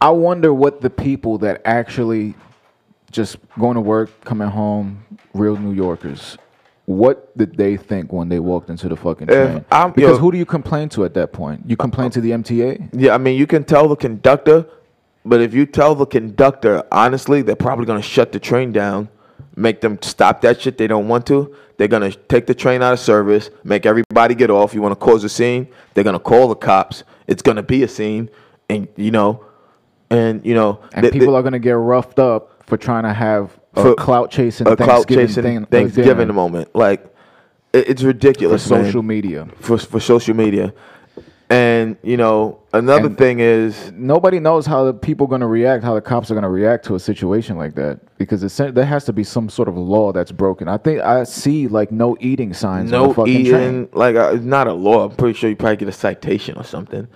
I 0.00 0.10
wonder 0.10 0.52
what 0.52 0.80
the 0.80 0.90
people 0.90 1.38
that 1.38 1.62
actually 1.64 2.34
just 3.10 3.36
going 3.58 3.76
to 3.76 3.80
work, 3.80 4.10
coming 4.24 4.48
home, 4.48 5.04
real 5.32 5.56
New 5.56 5.72
Yorkers, 5.72 6.36
what 6.86 7.36
did 7.36 7.56
they 7.56 7.76
think 7.76 8.12
when 8.12 8.28
they 8.28 8.38
walked 8.38 8.68
into 8.70 8.88
the 8.88 8.96
fucking 8.96 9.28
train? 9.28 9.64
I'm- 9.70 9.92
because 9.92 10.12
yo- 10.12 10.18
who 10.18 10.32
do 10.32 10.38
you 10.38 10.44
complain 10.46 10.88
to 10.90 11.04
at 11.04 11.14
that 11.14 11.32
point? 11.32 11.62
You 11.66 11.76
complain 11.76 12.10
to 12.10 12.20
the 12.20 12.32
MTA? 12.32 12.88
Yeah, 12.92 13.14
I 13.14 13.18
mean, 13.18 13.38
you 13.38 13.46
can 13.46 13.64
tell 13.64 13.88
the 13.88 13.96
conductor, 13.96 14.66
but 15.24 15.40
if 15.40 15.54
you 15.54 15.64
tell 15.66 15.94
the 15.94 16.06
conductor, 16.06 16.82
honestly, 16.92 17.42
they're 17.42 17.56
probably 17.56 17.86
gonna 17.86 18.02
shut 18.02 18.32
the 18.32 18.38
train 18.38 18.70
down, 18.72 19.08
make 19.56 19.80
them 19.80 19.98
stop 20.02 20.40
that 20.42 20.60
shit 20.60 20.76
they 20.78 20.86
don't 20.86 21.08
want 21.08 21.26
to. 21.26 21.54
They're 21.78 21.88
gonna 21.88 22.10
take 22.12 22.46
the 22.46 22.54
train 22.54 22.82
out 22.82 22.92
of 22.92 22.98
service, 23.00 23.50
make 23.64 23.86
everybody 23.86 24.34
get 24.34 24.50
off. 24.50 24.74
You 24.74 24.82
want 24.82 24.92
to 24.98 25.04
cause 25.04 25.24
a 25.24 25.28
scene? 25.28 25.68
They're 25.94 26.04
gonna 26.04 26.18
call 26.18 26.48
the 26.48 26.54
cops. 26.54 27.02
It's 27.26 27.42
gonna 27.42 27.62
be 27.62 27.82
a 27.82 27.88
scene, 27.88 28.28
and 28.68 28.86
you 28.96 29.10
know, 29.10 29.40
and 30.10 30.44
you 30.44 30.54
know, 30.54 30.80
And 30.92 31.10
people 31.10 31.34
are 31.34 31.42
going 31.42 31.54
to 31.54 31.58
get 31.58 31.72
roughed 31.72 32.18
up 32.18 32.50
for 32.66 32.76
trying 32.76 33.04
to 33.04 33.12
have 33.12 33.58
a 33.76 33.82
For- 33.82 33.94
clout 33.94 34.30
chasing 34.30 34.66
a 34.68 34.76
clout 34.76 34.88
Thanksgiving 34.88 35.26
chasing 35.26 35.42
thing, 35.42 35.64
Thanksgiving 35.66 36.16
dinner 36.18 36.32
moment. 36.32 36.74
Like, 36.74 37.04
it, 37.72 37.88
it's 37.90 38.02
for 38.02 38.08
ridiculous. 38.08 38.68
man. 38.70 38.84
social 38.84 39.02
media. 39.02 39.48
for 39.60 39.78
for 39.78 40.00
social 40.00 40.34
media, 40.34 40.72
and 41.50 41.96
you 42.02 42.16
know, 42.16 42.60
another 42.72 43.06
And- 43.06 43.18
thing 43.18 43.40
is 43.40 43.92
Nobody 43.92 44.40
knows 44.40 44.64
how 44.66 44.84
the 44.84 44.94
people 44.94 45.26
are 45.26 45.28
going 45.28 45.40
to 45.42 45.46
react, 45.46 45.84
how 45.84 45.94
the 45.94 46.00
cops 46.00 46.30
are 46.30 46.34
going 46.34 46.42
to 46.44 46.48
react 46.48 46.84
to 46.86 46.94
a 46.94 46.98
situation 47.00 47.56
like 47.56 47.74
that, 47.74 48.00
because 48.16 48.42
it's, 48.42 48.56
there 48.56 48.84
has 48.84 49.04
to 49.06 49.12
be 49.12 49.24
some 49.24 49.48
sort 49.48 49.68
of 49.68 49.76
law 49.76 50.12
that's 50.12 50.32
broken. 50.32 50.68
I 50.68 50.78
think 50.78 51.00
I 51.00 51.24
see 51.24 51.68
like 51.68 51.90
no 51.92 52.16
eating 52.20 52.54
signs 52.54 52.90
no 52.90 53.12
fucking 53.12 53.44
train. 53.46 53.46
eating. 53.46 53.88
Like, 53.92 54.16
uh, 54.16 54.32
it's 54.34 54.44
not 54.44 54.66
a 54.68 54.72
law. 54.72 55.04
I'm 55.08 55.16
pretty 55.16 55.34
sure 55.38 55.50
you 55.50 55.56
probably 55.56 55.76
get 55.76 55.88
a 55.88 55.92
citation 55.92 56.56
or 56.56 56.64
something. 56.64 57.06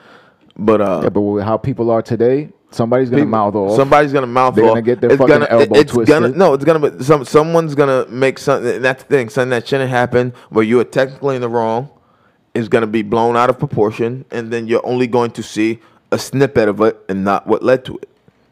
But 0.56 0.80
uh, 0.80 1.00
Yeah, 1.04 1.08
but 1.10 1.40
how 1.44 1.56
people 1.56 1.90
are 1.90 2.02
today, 2.02 2.50
somebody's 2.70 3.10
gonna 3.10 3.22
people- 3.22 3.30
mouth 3.30 3.54
off. 3.54 3.76
Somebody's 3.76 4.12
gonna 4.12 4.26
mouth 4.26 4.54
They're 4.54 4.64
off. 4.64 4.70
gonna 4.70 4.82
get 4.82 5.00
their 5.00 5.10
it's 5.12 5.18
fucking 5.18 5.32
gonna, 5.34 5.46
elbow 5.50 5.74
it's 5.76 5.92
twisted. 5.92 6.08
Gonna, 6.12 6.28
no, 6.28 6.54
it's 6.54 6.64
gonna 6.64 6.90
be 6.90 7.04
some. 7.04 7.24
Someone's 7.24 7.74
gonna 7.74 8.06
make 8.08 8.38
something. 8.38 8.76
And 8.76 8.84
that's 8.84 9.02
the 9.04 9.08
thing. 9.08 9.28
Something 9.28 9.50
that 9.50 9.66
shouldn't 9.66 9.90
happen, 9.90 10.32
where 10.50 10.64
you 10.64 10.78
are 10.80 10.84
technically 10.84 11.36
in 11.36 11.42
the 11.42 11.48
wrong, 11.48 11.88
is 12.54 12.68
gonna 12.68 12.86
be 12.86 13.02
blown 13.02 13.36
out 13.36 13.50
of 13.50 13.58
proportion, 13.58 14.24
and 14.30 14.52
then 14.52 14.66
you're 14.66 14.84
only 14.86 15.06
going 15.06 15.30
to 15.32 15.42
see 15.42 15.78
a 16.10 16.18
snippet 16.18 16.68
of 16.68 16.80
it 16.80 16.98
and 17.08 17.24
not 17.24 17.46
what 17.46 17.62
led 17.62 17.84
to 17.84 17.96
it, 17.96 18.08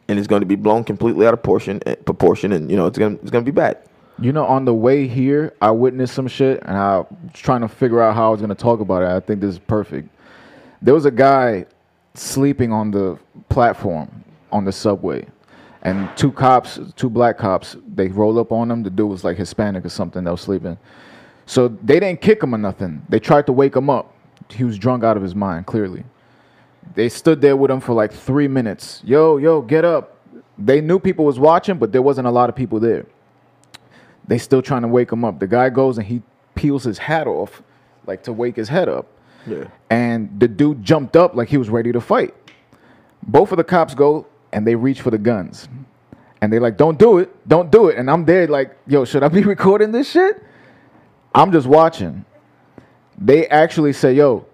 and 0.07 0.19
it's 0.19 0.27
going 0.27 0.41
to 0.41 0.45
be 0.45 0.55
blown 0.55 0.83
completely 0.83 1.25
out 1.25 1.33
of 1.33 1.41
proportion. 1.41 1.81
eh, 1.87 1.95
Proportion, 2.05 2.51
and 2.53 2.69
you 2.69 2.77
know 2.77 2.85
it's 2.87 2.97
gonna 2.97 3.15
it's 3.21 3.31
gonna 3.31 3.43
be 3.45 3.51
bad. 3.51 3.77
You 4.19 4.31
know, 4.31 4.45
on 4.45 4.65
the 4.65 4.73
way 4.73 5.07
here, 5.07 5.53
I 5.61 5.69
witnessed 5.71 6.15
some 6.15 6.27
shit, 6.27 6.61
and 6.65 6.75
I 6.75 6.97
was 6.97 7.07
trying 7.33 7.61
to 7.61 7.67
figure 7.67 8.01
out 8.01 8.15
how 8.15 8.29
I 8.29 8.31
was 8.31 8.41
gonna 8.41 8.55
talk 8.55 8.79
about 8.79 9.03
it. 9.03 9.09
I 9.09 9.19
think 9.19 9.41
this 9.41 9.51
is 9.53 9.59
perfect. 9.59 10.09
There 10.81 10.93
was 10.93 11.05
a 11.05 11.11
guy 11.11 11.65
sleeping 12.17 12.71
on 12.71 12.91
the 12.91 13.17
platform 13.49 14.23
on 14.51 14.65
the 14.65 14.71
subway, 14.71 15.25
and 15.83 16.09
two 16.17 16.31
cops, 16.31 16.79
two 16.95 17.09
black 17.09 17.37
cops, 17.37 17.77
they 17.93 18.07
roll 18.07 18.39
up 18.39 18.51
on 18.51 18.69
him. 18.71 18.83
The 18.83 18.89
dude 18.89 19.09
was 19.09 19.23
like 19.23 19.37
Hispanic 19.37 19.85
or 19.85 19.89
something. 19.89 20.23
That 20.23 20.31
was 20.31 20.41
sleeping, 20.41 20.77
so 21.45 21.67
they 21.67 21.99
didn't 21.99 22.21
kick 22.21 22.41
him 22.43 22.55
or 22.55 22.57
nothing. 22.57 23.05
They 23.09 23.19
tried 23.19 23.45
to 23.47 23.53
wake 23.53 23.75
him 23.75 23.89
up. 23.89 24.13
He 24.49 24.63
was 24.63 24.77
drunk 24.77 25.03
out 25.03 25.17
of 25.17 25.23
his 25.23 25.35
mind, 25.35 25.65
clearly. 25.65 26.03
They 26.95 27.09
stood 27.09 27.41
there 27.41 27.55
with 27.55 27.69
him 27.69 27.79
for 27.79 27.93
like 27.93 28.13
three 28.13 28.47
minutes. 28.47 29.01
Yo, 29.03 29.37
yo, 29.37 29.61
get 29.61 29.85
up. 29.85 30.15
They 30.57 30.81
knew 30.81 30.99
people 30.99 31.25
was 31.25 31.37
watching, 31.37 31.77
but 31.77 31.91
there 31.91 32.01
wasn't 32.01 32.27
a 32.27 32.31
lot 32.31 32.49
of 32.49 32.55
people 32.55 32.79
there. 32.79 33.05
They 34.27 34.37
still 34.37 34.61
trying 34.61 34.81
to 34.81 34.87
wake 34.87 35.11
him 35.11 35.23
up. 35.23 35.39
The 35.39 35.47
guy 35.47 35.69
goes 35.69 35.97
and 35.97 36.07
he 36.07 36.21
peels 36.55 36.83
his 36.83 36.97
hat 36.97 37.27
off, 37.27 37.61
like 38.05 38.23
to 38.23 38.33
wake 38.33 38.55
his 38.55 38.69
head 38.69 38.89
up. 38.89 39.05
Yeah. 39.47 39.65
And 39.89 40.39
the 40.39 40.47
dude 40.47 40.83
jumped 40.83 41.15
up 41.15 41.35
like 41.35 41.47
he 41.49 41.57
was 41.57 41.69
ready 41.69 41.91
to 41.91 42.01
fight. 42.01 42.33
Both 43.23 43.51
of 43.51 43.57
the 43.57 43.63
cops 43.63 43.95
go 43.95 44.27
and 44.51 44.65
they 44.67 44.75
reach 44.75 45.01
for 45.01 45.11
the 45.11 45.17
guns. 45.17 45.67
And 46.41 46.53
they 46.53 46.59
like, 46.59 46.77
don't 46.77 46.99
do 46.99 47.17
it, 47.17 47.47
don't 47.47 47.71
do 47.71 47.87
it. 47.87 47.97
And 47.97 48.09
I'm 48.11 48.25
there 48.25 48.47
like, 48.47 48.77
yo, 48.85 49.05
should 49.05 49.23
I 49.23 49.27
be 49.27 49.41
recording 49.55 49.91
this 49.91 50.09
shit? 50.11 50.43
I'm 51.33 51.51
just 51.51 51.67
watching. 51.67 52.25
They 53.17 53.47
actually 53.47 53.93
say, 53.93 54.13
yo, 54.13 54.45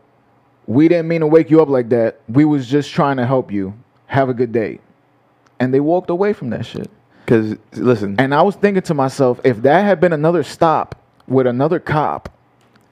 we 0.66 0.88
didn't 0.88 1.08
mean 1.10 1.22
to 1.22 1.28
wake 1.28 1.50
you 1.50 1.62
up 1.62 1.68
like 1.70 1.90
that. 1.90 2.22
We 2.30 2.46
was 2.46 2.68
just 2.68 2.92
trying 2.92 3.18
to 3.18 3.26
help 3.26 3.52
you. 3.52 3.74
have 4.06 4.30
a 4.30 4.34
good 4.34 4.52
day, 4.52 4.80
and 5.60 5.74
they 5.74 5.80
walked 5.80 6.10
away 6.10 6.34
from 6.34 6.52
that 6.52 6.66
shit. 6.66 6.90
Because 7.26 7.58
listen, 7.74 8.16
And 8.20 8.34
I 8.34 8.42
was 8.42 8.56
thinking 8.56 8.84
to 8.84 8.94
myself, 8.94 9.40
if 9.44 9.62
that 9.64 9.84
had 9.84 10.00
been 10.00 10.14
another 10.14 10.44
stop 10.44 10.96
with 11.28 11.48
another 11.48 11.80
cop, 11.80 12.30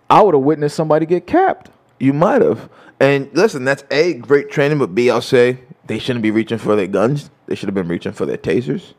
I 0.09 0.21
would 0.21 0.33
have 0.33 0.43
witnessed 0.43 0.75
somebody 0.75 1.05
get 1.05 1.27
capped. 1.27 1.69
You 2.01 2.13
might 2.13 2.41
have. 2.41 2.69
And 2.99 3.29
listen, 3.33 3.63
that's 3.63 3.83
a 3.91 4.13
great 4.13 4.51
training, 4.51 4.77
but 4.77 4.93
B, 4.93 5.09
I'll 5.09 5.21
say 5.21 5.59
they 5.87 5.99
shouldn't 5.99 6.23
be 6.23 6.31
reaching 6.31 6.57
for 6.57 6.75
their 6.75 6.87
guns. 6.87 7.29
They 7.47 7.55
should 7.55 7.67
have 7.67 7.75
been 7.75 7.87
reaching 7.87 8.11
for 8.11 8.25
their 8.25 8.37
tasers. 8.37 8.93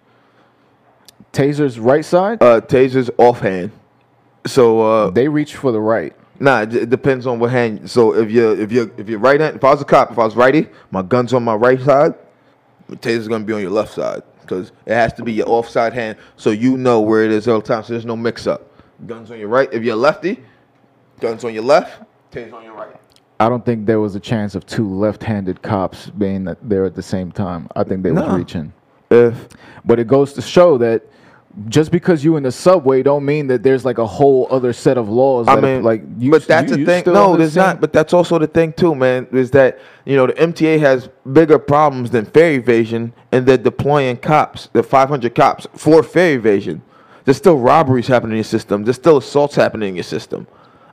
Taser's 1.32 1.78
right 1.78 2.04
side, 2.04 2.42
Uh, 2.42 2.61
tasers 2.61 3.09
offhand. 3.16 3.71
So 4.47 4.80
uh, 4.80 5.11
they 5.11 5.28
reach 5.28 5.54
for 5.56 5.73
the 5.73 5.80
right. 5.80 6.14
Nah, 6.40 6.62
it, 6.62 6.90
depends 6.90 7.26
on 7.26 7.38
what 7.38 7.52
hand. 7.52 7.88
So 7.88 8.14
if 8.14 8.30
you 8.30 8.50
if 8.52 8.73
you 8.73 8.92
if 8.97 9.09
you're 9.09 9.21
right 9.21 9.40
hand, 9.40 9.56
if 9.56 9.64
I 9.64 9.71
was 9.71 9.80
a 9.80 9.85
cop, 9.85 10.11
if 10.11 10.18
I 10.18 10.25
was 10.25 10.35
righty, 10.35 10.66
my 10.90 11.02
gun's 11.02 11.32
on 11.32 11.44
my 11.44 11.54
right 11.54 11.80
side, 11.80 12.14
the 12.88 12.97
taser's 12.97 13.28
gonna 13.28 13.44
be 13.44 13.52
on 13.52 13.62
your 13.62 13.71
left 13.71 13.94
side 13.94 14.23
because 14.40 14.73
it 14.85 14.94
has 14.94 15.12
to 15.14 15.23
be 15.23 15.32
your 15.32 15.49
offside 15.49 15.92
hand, 15.92 16.18
so 16.37 16.50
you 16.50 16.76
know 16.76 17.00
where 17.00 17.23
it 17.23 17.30
is 17.30 17.47
all 17.47 17.61
the 17.61 17.66
time. 17.66 17.85
So 17.85 17.92
there's 17.92 18.04
no 18.04 18.16
mix 18.16 18.49
up. 18.49 18.68
Guns 19.06 19.30
on 19.30 19.38
your 19.38 19.49
right. 19.49 19.73
If 19.73 19.85
you're 19.85 19.97
lefty, 19.97 20.42
guns 21.21 21.44
on 21.44 21.54
your 21.54 21.62
left, 21.62 22.02
taser 22.33 22.55
on 22.55 22.65
your 22.65 22.75
right. 22.75 22.89
I 23.39 23.49
don't 23.49 23.65
think 23.65 23.87
there 23.87 24.01
was 24.01 24.15
a 24.15 24.21
chance 24.21 24.55
of 24.55 24.65
two 24.67 24.89
left-handed 24.89 25.62
cops 25.62 26.11
being 26.11 26.49
there 26.62 26.85
at 26.85 26.95
the 26.95 27.03
same 27.03 27.33
time. 27.33 27.69
I 27.75 27.85
think 27.85 28.03
they 28.03 28.12
was 28.12 28.25
No. 28.27 28.37
reaching. 28.37 28.73
If 29.11 29.49
But 29.85 29.99
it 29.99 30.07
goes 30.07 30.33
to 30.35 30.43
show 30.43 30.79
that 30.79 31.03
just 31.69 31.91
because 31.91 32.25
you 32.25 32.37
in 32.37 32.45
the 32.45 32.53
subway 32.53 33.03
don't 33.03 33.25
mean 33.27 33.49
that 33.49 33.62
there's 33.62 33.85
like 33.85 33.99
a 33.99 34.07
whole 34.07 34.47
other 34.51 34.73
set 34.73 34.97
of 34.97 35.11
laws. 35.11 35.49
I 35.49 35.57
that 35.57 35.62
mean, 35.62 35.83
like, 35.83 36.03
you, 36.19 36.31
but 36.31 36.47
that's 36.47 36.71
you- 36.71 36.77
the 36.77 36.81
you 36.81 36.87
thing. 36.87 37.05
No, 37.12 37.37
there's 37.37 37.57
not. 37.57 37.79
But 37.81 37.93
that's 37.93 38.15
also 38.15 38.39
the 38.39 38.47
thing 38.47 38.73
too, 38.73 38.95
man. 38.95 39.27
Is 39.33 39.51
that 39.51 39.79
you 40.07 40.17
know 40.17 40.27
the 40.29 40.33
MTA 40.41 40.79
has 40.79 41.11
bigger 41.31 41.59
problems 41.59 42.11
than 42.11 42.25
fare 42.25 42.53
evasion, 42.53 43.12
and 43.33 43.45
they're 43.45 43.59
deploying 43.59 44.17
cops, 44.17 44.69
the 44.73 44.83
500 44.83 45.35
cops 45.35 45.67
for 45.75 46.03
fare 46.03 46.35
evasion. 46.37 46.81
There's 47.25 47.37
still 47.37 47.59
robberies 47.59 48.07
happening 48.07 48.33
in 48.33 48.37
your 48.39 48.45
system. 48.45 48.85
There's 48.85 48.97
still 48.97 49.19
assaults 49.19 49.55
happening 49.57 49.91
in 49.91 49.97
your 49.97 50.05
system. 50.05 50.47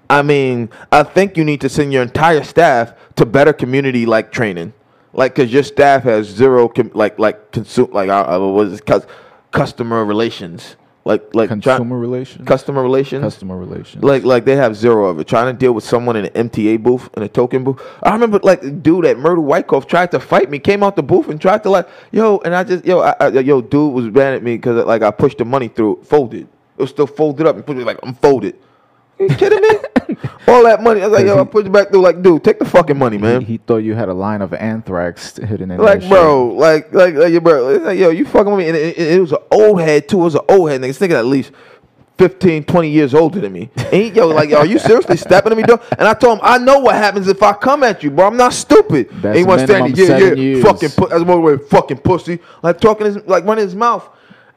I 0.10 0.22
mean, 0.24 0.70
I 0.92 1.04
think 1.04 1.38
you 1.38 1.44
need 1.46 1.62
to 1.62 1.70
send 1.70 1.94
your 1.94 2.02
entire 2.02 2.44
staff 2.44 2.94
to 3.16 3.26
better 3.26 3.54
community 3.54 4.06
like 4.06 4.32
training, 4.32 4.74
like 5.14 5.36
because 5.36 5.54
your 5.54 5.64
staff 5.64 6.04
has 6.04 6.28
zero 6.28 6.68
com- 6.68 6.92
like 6.96 7.20
like 7.20 7.52
consume 7.52 7.92
like 7.92 8.10
uh, 8.10 8.26
uh, 8.28 8.40
what 8.52 8.68
is 8.68 8.80
it, 8.80 8.86
cus- 8.88 9.06
customer 9.52 10.04
relations, 10.04 10.78
like 11.06 11.36
like 11.36 11.50
try- 11.50 11.76
consumer 11.76 12.00
relations, 12.00 12.48
customer 12.48 12.82
relations. 12.82 13.22
customer 13.22 13.56
relations. 13.56 14.04
Like 14.04 14.24
like 14.24 14.46
they 14.46 14.56
have 14.56 14.76
zero 14.76 15.06
of 15.10 15.20
it. 15.20 15.28
Trying 15.28 15.54
to 15.54 15.58
deal 15.60 15.74
with 15.74 15.84
someone 15.84 16.16
in 16.16 16.26
an 16.26 16.50
MTA 16.50 16.82
booth 16.82 17.08
in 17.16 17.22
a 17.22 17.28
token 17.28 17.64
booth. 17.64 17.80
I 18.02 18.12
remember 18.12 18.40
like 18.42 18.64
a 18.64 18.72
dude 18.72 19.06
at 19.06 19.20
Myrtle 19.20 19.44
Wyckoff 19.44 19.86
tried 19.86 20.10
to 20.12 20.20
fight 20.20 20.50
me. 20.50 20.58
Came 20.58 20.82
out 20.82 20.96
the 20.96 21.04
booth 21.04 21.28
and 21.30 21.40
tried 21.40 21.62
to 21.64 21.70
like 21.70 21.88
yo, 22.12 22.40
and 22.40 22.56
I 22.56 22.64
just 22.64 22.84
yo 22.84 23.02
I, 23.02 23.16
I, 23.20 23.28
yo 23.28 23.62
dude 23.62 23.94
was 23.94 24.06
mad 24.06 24.34
at 24.34 24.42
me 24.42 24.56
because 24.56 24.84
like 24.88 25.04
I 25.04 25.12
pushed 25.12 25.38
the 25.38 25.46
money 25.46 25.68
through 25.68 26.02
folded. 26.04 26.48
It 26.78 26.82
was 26.82 26.90
still 26.90 27.08
folded 27.08 27.46
up 27.46 27.56
and 27.58 27.64
put 27.66 27.78
it 27.78 27.86
like 27.86 28.00
I'm 28.02 28.16
folded. 28.16 28.56
you 29.20 29.28
kidding 29.28 29.62
me? 29.62 29.70
All 30.48 30.64
that 30.64 30.82
money. 30.82 31.02
I 31.02 31.08
was 31.08 31.18
like 31.20 31.26
yo, 31.26 31.40
I 31.40 31.46
pushed 31.46 31.72
back 31.72 31.90
through. 31.90 32.02
Like 32.02 32.22
dude, 32.22 32.44
take 32.44 32.60
the 32.60 32.66
fucking 32.66 32.98
money, 32.98 33.18
man. 33.18 33.42
he, 33.42 33.54
he 33.54 33.58
thought 33.58 33.78
you 33.78 33.96
had 33.96 34.10
a 34.10 34.14
line 34.14 34.42
of 34.42 34.54
anthrax 34.54 35.38
hidden 35.38 35.72
in 35.72 35.80
Like, 35.80 36.08
bro, 36.08 36.48
like, 36.48 36.94
like, 36.94 37.16
like, 37.16 37.32
yo, 37.34 37.40
bro, 37.40 37.78
like, 37.78 37.98
yo, 37.98 38.10
you 38.10 38.26
fucking 38.26 38.52
with 38.52 38.60
me. 38.60 38.68
And 38.68 38.76
it, 38.78 38.98
it, 38.98 39.14
it 39.14 39.20
was 39.22 39.32
an 39.32 39.40
old 39.52 39.82
head, 39.82 40.10
too. 40.10 40.22
It 40.22 40.24
was 40.24 40.36
an 40.36 40.42
old 40.50 40.70
head. 40.70 40.82
Nigga, 40.82 40.88
this 40.88 41.00
nigga 41.00 41.20
at 41.20 41.26
least 41.26 41.52
15, 42.18 42.66
20 42.66 42.90
years 42.90 43.14
older 43.14 43.40
than 43.40 43.54
me. 43.54 43.70
And 43.78 43.94
he, 43.94 44.10
yo, 44.10 44.28
like, 44.28 44.50
yo, 44.50 44.58
are 44.58 44.66
you 44.66 44.78
seriously 44.90 45.16
stepping 45.18 45.52
at 45.54 45.58
me, 45.58 45.64
dog? 45.64 45.82
And 45.98 46.08
I 46.08 46.14
told 46.14 46.40
him, 46.40 46.42
I 46.44 46.58
know 46.58 46.80
what 46.80 46.96
happens 46.96 47.28
if 47.28 47.42
I 47.42 47.54
come 47.54 47.84
at 47.84 48.04
you, 48.04 48.12
bro. 48.12 48.28
I'm 48.28 48.38
not 48.38 48.54
stupid. 48.54 49.10
and 49.12 49.22
That's 49.22 49.40
he 49.40 49.46
minimum 49.46 49.68
standing, 49.68 49.96
yeah, 49.96 50.18
yeah, 50.18 50.34
years. 50.34 50.64
fucking, 50.64 50.90
pu- 50.90 51.08
that's 51.08 51.24
one 51.24 51.42
way, 51.42 51.58
fucking 51.58 52.00
pussy. 52.00 52.40
Like, 52.62 52.80
talking 52.82 53.06
his, 53.06 53.18
like, 53.26 53.46
running 53.46 53.64
his 53.64 53.76
mouth. 53.76 54.10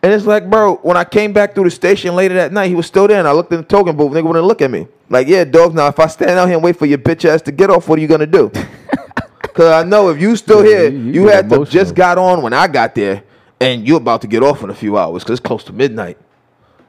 And 0.04 0.12
it's 0.12 0.26
like, 0.26 0.50
bro, 0.50 0.76
when 0.76 0.96
I 0.96 1.04
came 1.04 1.32
back 1.32 1.54
through 1.54 1.64
the 1.64 1.70
station 1.70 2.16
later 2.16 2.34
that 2.34 2.52
night, 2.52 2.68
he 2.68 2.74
was 2.74 2.86
still 2.86 3.06
there, 3.06 3.18
and 3.20 3.28
I 3.28 3.32
looked 3.32 3.52
in 3.52 3.58
the 3.58 3.64
token 3.66 3.96
booth. 3.96 4.10
Nigga 4.12 4.24
wouldn't 4.26 4.44
look 4.46 4.60
at 4.60 4.70
me. 4.70 4.88
Like, 5.08 5.28
yeah, 5.28 5.44
dog. 5.44 5.74
Now, 5.74 5.86
if 5.86 6.00
I 6.00 6.08
stand 6.08 6.30
out 6.32 6.46
here 6.46 6.56
and 6.56 6.64
wait 6.64 6.76
for 6.76 6.86
your 6.86 6.98
bitch 6.98 7.24
ass 7.24 7.40
to 7.42 7.52
get 7.52 7.70
off, 7.70 7.88
what 7.88 7.98
are 7.98 8.02
you 8.02 8.08
gonna 8.08 8.26
do? 8.26 8.50
Cause 9.54 9.66
I 9.70 9.84
know 9.86 10.08
if 10.08 10.20
you 10.20 10.34
still 10.34 10.64
Yeah, 10.64 10.70
here, 10.70 10.90
you- 10.90 10.98
you, 10.98 11.12
you 11.12 11.28
had 11.28 11.48
to 11.50 11.64
just 11.66 11.94
got 11.94 12.16
on 12.18 12.42
when 12.42 12.52
I 12.52 12.66
got 12.66 12.94
there, 12.94 13.22
and 13.60 13.86
you're 13.86 13.98
about 13.98 14.22
to 14.22 14.26
get 14.26 14.42
off 14.42 14.62
in 14.64 14.70
a 14.70 14.74
few 14.74 14.96
hours 14.98 15.22
because 15.22 15.38
it's 15.38 15.46
close 15.46 15.62
to 15.64 15.72
midnight. 15.72 16.16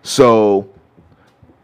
So, 0.02 0.70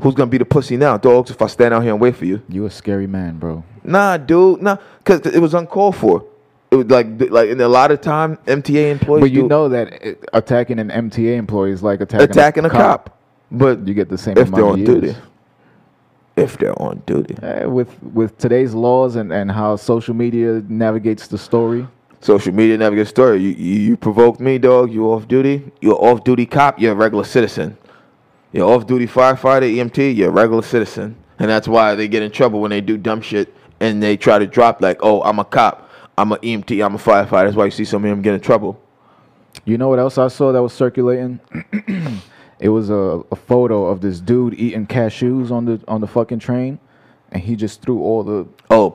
who's 0.02 0.14
gonna 0.14 0.30
be 0.30 0.38
the 0.38 0.46
pussy 0.46 0.78
now, 0.78 0.98
dogs? 0.98 1.32
If 1.32 1.42
I 1.42 1.48
stand 1.48 1.74
out 1.74 1.82
here 1.84 1.94
and 1.94 2.00
wait 2.02 2.16
for 2.16 2.26
you? 2.26 2.42
You 2.48 2.66
a 2.66 2.70
scary 2.70 3.08
man, 3.08 3.38
bro. 3.40 3.64
Nah, 3.84 4.18
dude, 4.18 4.62
nah, 4.62 4.78
cause 5.04 5.22
it 5.22 5.40
was 5.40 5.54
uncalled 5.54 5.96
for. 5.96 6.26
It 6.72 6.76
was 6.76 6.86
like, 6.88 7.08
like, 7.32 7.50
in 7.50 7.60
a 7.62 7.68
lot 7.68 7.90
of 7.92 8.00
time, 8.02 8.38
MTA 8.46 8.92
employees, 8.92 9.22
But 9.22 9.32
you 9.32 9.42
do- 9.44 9.48
know 9.48 9.70
that 9.70 9.92
it, 10.04 10.30
attacking 10.34 10.78
an 10.80 10.90
MTA 10.90 11.36
employee 11.38 11.72
is 11.72 11.82
like 11.82 12.00
attacking, 12.02 12.30
attacking 12.30 12.66
a 12.66 12.70
cop, 12.70 13.18
but 13.52 13.88
You 13.88 13.94
get 13.94 14.10
the 14.10 14.18
same 14.18 14.38
if 14.38 14.52
they're 14.52 14.66
on 14.66 14.84
duty. 14.84 15.16
If 16.36 16.58
they're 16.58 16.80
on 16.82 17.02
duty. 17.06 17.36
Eh, 17.42 17.66
with 17.66 18.02
with 18.02 18.38
today's 18.38 18.74
laws 18.74 19.16
and, 19.16 19.34
and 19.34 19.52
how 19.52 19.76
social 19.76 20.14
media 20.14 20.64
navigates 20.70 21.28
the 21.28 21.38
story, 21.38 21.88
Social 22.22 22.54
media 22.54 22.78
navigates 22.78 23.08
gets 23.08 23.10
story. 23.12 23.40
You, 23.42 23.50
you 23.50 23.80
you 23.82 23.98
provoked 23.98 24.40
me, 24.40 24.58
dog. 24.58 24.92
You 24.92 25.06
off 25.12 25.28
duty. 25.28 25.72
You're 25.82 25.96
off 26.02 26.24
duty 26.24 26.46
cop. 26.46 26.80
You're 26.80 26.92
a 26.92 26.96
regular 26.96 27.24
citizen. 27.24 27.78
You're 28.52 28.70
off 28.70 28.86
duty 28.88 29.08
firefighter, 29.08 29.74
EMT. 29.74 30.16
You're 30.16 30.30
a 30.30 30.32
regular 30.32 30.62
citizen, 30.62 31.16
and 31.40 31.50
that's 31.50 31.68
why 31.68 31.96
they 31.96 32.08
get 32.08 32.22
in 32.22 32.32
trouble 32.32 32.62
when 32.62 32.72
they 32.72 32.82
do 32.82 32.98
dumb 32.98 33.22
shit 33.22 33.54
and 33.80 34.04
they 34.04 34.18
try 34.18 34.40
to 34.40 34.48
drop 34.48 34.82
like, 34.82 35.00
oh, 35.02 35.22
I'm 35.24 35.40
a 35.40 35.46
cop. 35.46 35.89
I'm 36.20 36.34
an 36.34 36.40
EMT. 36.40 36.86
I'm 36.86 36.96
a 36.96 36.98
firefighter. 36.98 37.46
That's 37.46 37.56
why 37.56 37.66
you 37.66 37.72
see 37.72 37.86
some 37.86 38.04
of 38.04 38.10
them 38.10 38.22
get 38.22 38.34
in 38.34 38.42
trouble. 38.42 38.82
you 39.64 39.78
know 39.78 39.88
what 39.88 40.00
else 40.00 40.18
I 40.18 40.28
saw 40.28 40.52
that 40.52 40.62
was 40.62 40.74
circulating? 40.74 41.40
it 42.60 42.68
was 42.70 42.90
a, 42.90 43.24
a 43.32 43.36
photo 43.38 43.86
of 43.86 44.02
this 44.02 44.20
dude 44.20 44.54
eating 44.56 44.86
cashews 44.86 45.50
on 45.50 45.64
the 45.66 45.82
on 45.88 46.02
the 46.02 46.08
fucking 46.08 46.40
train, 46.40 46.78
and 47.32 47.42
he 47.42 47.56
just 47.56 47.82
threw 47.82 48.02
all 48.02 48.24
the 48.24 48.46
Oh, 48.70 48.90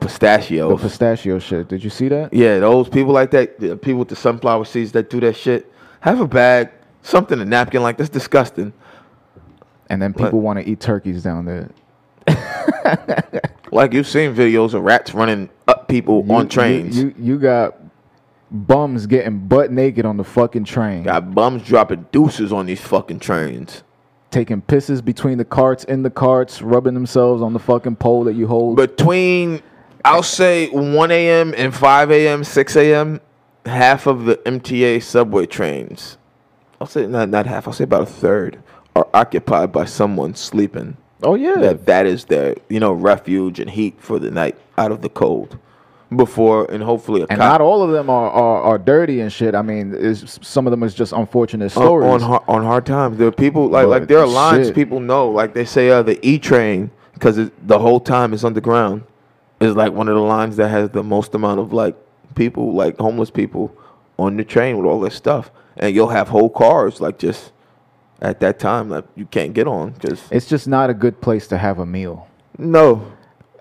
the 0.76 0.82
pistachio 0.82 1.38
shit. 1.38 1.68
Did 1.68 1.82
you 1.82 1.88
see 1.90 2.08
that? 2.08 2.32
yeah, 2.34 2.58
those 2.58 2.90
people 2.90 3.14
like 3.14 3.30
that. 3.30 3.58
The 3.58 3.76
people 3.76 4.00
with 4.00 4.08
the 4.08 4.16
sunflower 4.16 4.66
seeds 4.66 4.92
that 4.92 5.08
do 5.08 5.18
that 5.20 5.34
shit. 5.34 5.72
Have 6.00 6.20
a 6.20 6.28
bag, 6.28 6.68
something, 7.00 7.40
a 7.40 7.44
napkin 7.46 7.82
like 7.82 7.96
that's 7.96 8.10
disgusting. 8.10 8.74
And 9.88 10.02
then 10.02 10.12
people 10.12 10.40
want 10.42 10.58
to 10.58 10.68
eat 10.70 10.80
turkeys 10.80 11.22
down 11.22 11.46
there. 11.46 11.70
Like 13.72 13.92
you've 13.92 14.06
seen 14.06 14.34
videos 14.36 14.72
of 14.74 14.82
rats 14.82 15.14
running 15.14 15.50
up 15.66 15.88
people 15.88 16.24
You- 16.26 16.32
on 16.34 16.42
you- 16.44 16.48
trains. 16.48 16.96
You, 16.98 17.14
you 17.18 17.38
got 17.38 17.74
bums 18.50 19.06
getting 19.06 19.48
butt 19.48 19.72
naked 19.72 20.04
on 20.06 20.16
the 20.16 20.22
fucking 20.24 20.64
train, 20.64 21.02
Got 21.02 21.34
bums 21.34 21.62
dropping 21.64 22.06
deuces 22.12 22.52
on 22.52 22.66
these 22.66 22.80
fucking 22.80 23.18
trains. 23.18 23.82
taking 24.30 24.62
pisses 24.62 25.04
between 25.04 25.38
the 25.38 25.44
carts, 25.44 25.82
in 25.84 26.02
the 26.04 26.10
carts, 26.10 26.62
rubbing 26.62 26.94
themselves 26.94 27.42
on 27.42 27.52
the 27.52 27.58
fucking 27.58 27.96
pole 27.96 28.22
that 28.24 28.34
you 28.34 28.46
hold. 28.46 28.76
Between, 28.76 29.60
I'll 30.04 30.22
say 30.22 30.68
1 30.70 31.10
a.m. 31.10 31.52
and 31.56 31.74
5 31.74 32.10
a.m., 32.12 32.44
6 32.44 32.76
a.m., 32.76 33.20
half 33.66 34.06
of 34.06 34.24
the 34.24 34.36
MTA 34.38 35.02
subway 35.02 35.46
trains, 35.46 36.16
I'll 36.80 36.86
say 36.86 37.06
not, 37.06 37.28
not 37.28 37.46
half, 37.46 37.66
I'll 37.66 37.72
say 37.74 37.84
about 37.84 38.02
a 38.02 38.06
third, 38.06 38.62
are 38.94 39.08
occupied 39.14 39.72
by 39.72 39.84
someone 39.84 40.34
sleeping. 40.36 40.96
Oh 41.24 41.34
yeah, 41.34 41.56
That 41.56 41.86
that 41.86 42.06
is 42.06 42.26
their, 42.26 42.54
you 42.68 42.80
know, 42.80 42.92
refuge 42.92 43.58
and 43.60 43.70
heat 43.70 43.96
for 43.98 44.18
the 44.18 44.30
night 44.30 44.56
out 44.78 44.92
of 44.92 45.02
the 45.02 45.08
cold. 45.08 45.58
Before 46.14 46.70
and 46.70 46.80
hopefully 46.80 47.22
a 47.22 47.26
and 47.28 47.40
cop 47.40 47.52
not 47.54 47.60
all 47.60 47.82
of 47.82 47.90
them 47.90 48.08
are, 48.08 48.30
are, 48.30 48.62
are 48.62 48.78
dirty 48.78 49.20
and 49.20 49.32
shit. 49.32 49.54
I 49.54 49.62
mean, 49.62 49.94
is 49.94 50.38
some 50.42 50.64
of 50.64 50.70
them 50.70 50.84
is 50.84 50.94
just 50.94 51.12
unfortunate 51.12 51.76
on, 51.76 51.82
stories. 51.82 52.08
on 52.08 52.20
hard, 52.20 52.42
on 52.46 52.62
hard 52.62 52.86
times. 52.86 53.18
There 53.18 53.26
are 53.26 53.32
people 53.32 53.68
like 53.68 53.88
like 53.88 54.06
there 54.06 54.20
are 54.20 54.26
lines 54.26 54.68
shit. 54.68 54.76
people 54.76 55.00
know. 55.00 55.28
Like 55.28 55.54
they 55.54 55.64
say, 55.64 55.90
uh, 55.90 56.02
the 56.02 56.24
E 56.24 56.38
train 56.38 56.92
because 57.14 57.50
the 57.62 57.78
whole 57.78 57.98
time 57.98 58.32
it's 58.32 58.44
underground 58.44 59.02
is 59.60 59.74
like 59.74 59.92
one 59.92 60.08
of 60.08 60.14
the 60.14 60.20
lines 60.20 60.56
that 60.56 60.68
has 60.68 60.90
the 60.90 61.02
most 61.02 61.34
amount 61.34 61.58
of 61.58 61.72
like 61.72 61.96
people, 62.36 62.74
like 62.74 62.96
homeless 62.98 63.30
people, 63.30 63.74
on 64.18 64.36
the 64.36 64.44
train 64.44 64.76
with 64.76 64.86
all 64.86 65.00
this 65.00 65.14
stuff, 65.14 65.50
and 65.76 65.94
you'll 65.94 66.08
have 66.08 66.28
whole 66.28 66.50
cars 66.50 67.00
like 67.00 67.18
just 67.18 67.52
at 68.22 68.40
that 68.40 68.58
time 68.58 68.88
that 68.90 69.04
you 69.16 69.26
can't 69.26 69.52
get 69.54 69.66
on 69.66 69.90
because 69.92 70.22
it's 70.30 70.46
just 70.46 70.66
not 70.68 70.90
a 70.90 70.94
good 70.94 71.20
place 71.20 71.46
to 71.48 71.58
have 71.58 71.78
a 71.78 71.86
meal, 71.86 72.26
no, 72.58 73.10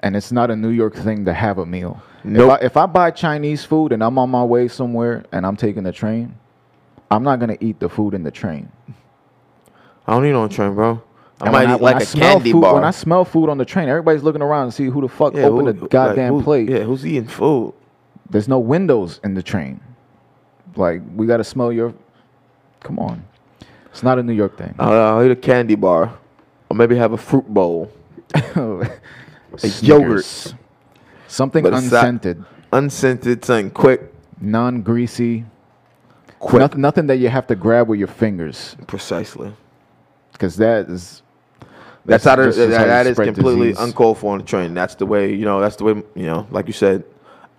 and 0.02 0.16
it's 0.16 0.32
not 0.32 0.50
a 0.52 0.56
New 0.56 0.70
York 0.70 0.96
thing 0.96 1.26
to 1.26 1.34
have 1.34 1.58
a 1.58 1.66
meal. 1.66 2.02
Nope. 2.24 2.44
If, 2.46 2.62
I, 2.62 2.66
if 2.66 2.78
I 2.78 2.86
buy 2.86 3.12
Chinese 3.12 3.66
food 3.66 3.92
and 3.92 4.02
I'm 4.04 4.18
on 4.18 4.30
my 4.30 4.44
way 4.44 4.68
somewhere 4.70 5.26
and 5.34 5.46
I'm 5.46 5.58
taking 5.58 5.84
the 5.84 5.92
train, 5.92 6.36
I'm 7.12 7.24
not 7.24 7.40
gonna 7.40 7.58
eat 7.60 7.80
the 7.80 7.90
food 7.90 8.14
in 8.14 8.24
the 8.24 8.32
train. 8.32 8.72
I 10.08 10.14
don't 10.14 10.26
eat 10.26 10.32
on 10.34 10.50
train, 10.50 10.74
bro. 10.76 11.02
I 11.42 11.46
And 11.46 11.52
might 11.54 11.66
when 11.66 11.76
eat 11.76 11.82
like 11.82 12.04
a 12.04 12.06
candy 12.06 12.52
food, 12.54 12.62
bar. 12.62 12.76
When 12.76 12.84
I 12.86 12.92
smell 12.92 13.26
food 13.26 13.50
on 13.50 13.58
the 13.58 13.66
train, 13.66 13.90
everybody's 13.90 14.24
looking 14.24 14.42
around 14.42 14.68
to 14.68 14.72
see 14.72 14.86
who 14.86 15.02
the 15.02 15.10
fuck 15.10 15.34
Yeah, 15.34 15.44
opened 15.46 15.68
the 15.78 15.82
like, 15.82 15.90
goddamn 15.90 16.34
who- 16.36 16.44
plate. 16.44 16.70
Yeah, 16.70 16.80
who's 16.84 17.06
eating 17.06 17.28
food? 17.28 17.74
There's 18.30 18.48
no 18.48 18.60
windows 18.60 19.20
in 19.24 19.34
the 19.34 19.44
train. 19.44 19.82
Like 20.76 21.02
we 21.16 21.28
gotta 21.28 21.44
smell 21.44 21.72
your. 21.74 21.94
Come 22.80 23.00
on, 23.00 23.24
it's 23.94 24.04
not 24.04 24.18
a 24.20 24.24
New 24.24 24.34
York 24.34 24.58
thing. 24.58 24.74
I'll, 24.80 24.92
I'll 25.18 25.24
eat 25.24 25.32
a 25.32 25.36
candy 25.36 25.76
bar, 25.76 26.12
or 26.70 26.76
maybe 26.76 26.96
have 26.98 27.14
a 27.14 27.18
fruit 27.18 27.48
bowl. 27.48 27.90
Snickers. 29.58 29.84
yogurt. 29.84 30.56
something 31.28 31.64
But 31.64 31.74
unscented. 31.74 32.44
unscented, 32.72 33.46
something 33.46 33.70
quick, 33.72 34.12
non-greasy, 34.42 35.46
Quick. 36.40 36.60
nothing, 36.60 36.82
nothing 36.82 37.08
that 37.08 37.18
you 37.18 37.30
have 37.30 37.46
to 37.48 37.56
grab 37.56 37.88
with 37.88 38.00
your 38.00 38.08
fingers, 38.08 38.76
Precisely. 38.88 39.54
because 40.32 40.56
that 40.58 40.90
is 40.90 41.22
That's, 42.06 42.24
how, 42.26 42.36
just 42.38 42.58
that, 42.58 42.72
how 42.72 42.80
you 42.82 42.88
that 42.88 43.08
is 43.08 43.18
completely 43.18 43.70
disease. 43.70 43.86
uncalled 43.86 44.18
for 44.18 44.34
on 44.34 44.40
the 44.40 44.44
train. 44.46 44.74
That's 44.74 44.96
the 44.96 45.06
way, 45.06 45.34
you 45.36 45.46
know, 45.46 45.62
that's 45.62 45.76
the 45.76 45.84
way, 45.84 45.94
you 46.16 46.26
know, 46.26 46.48
like 46.50 46.66
you 46.68 46.74
said, 46.74 47.04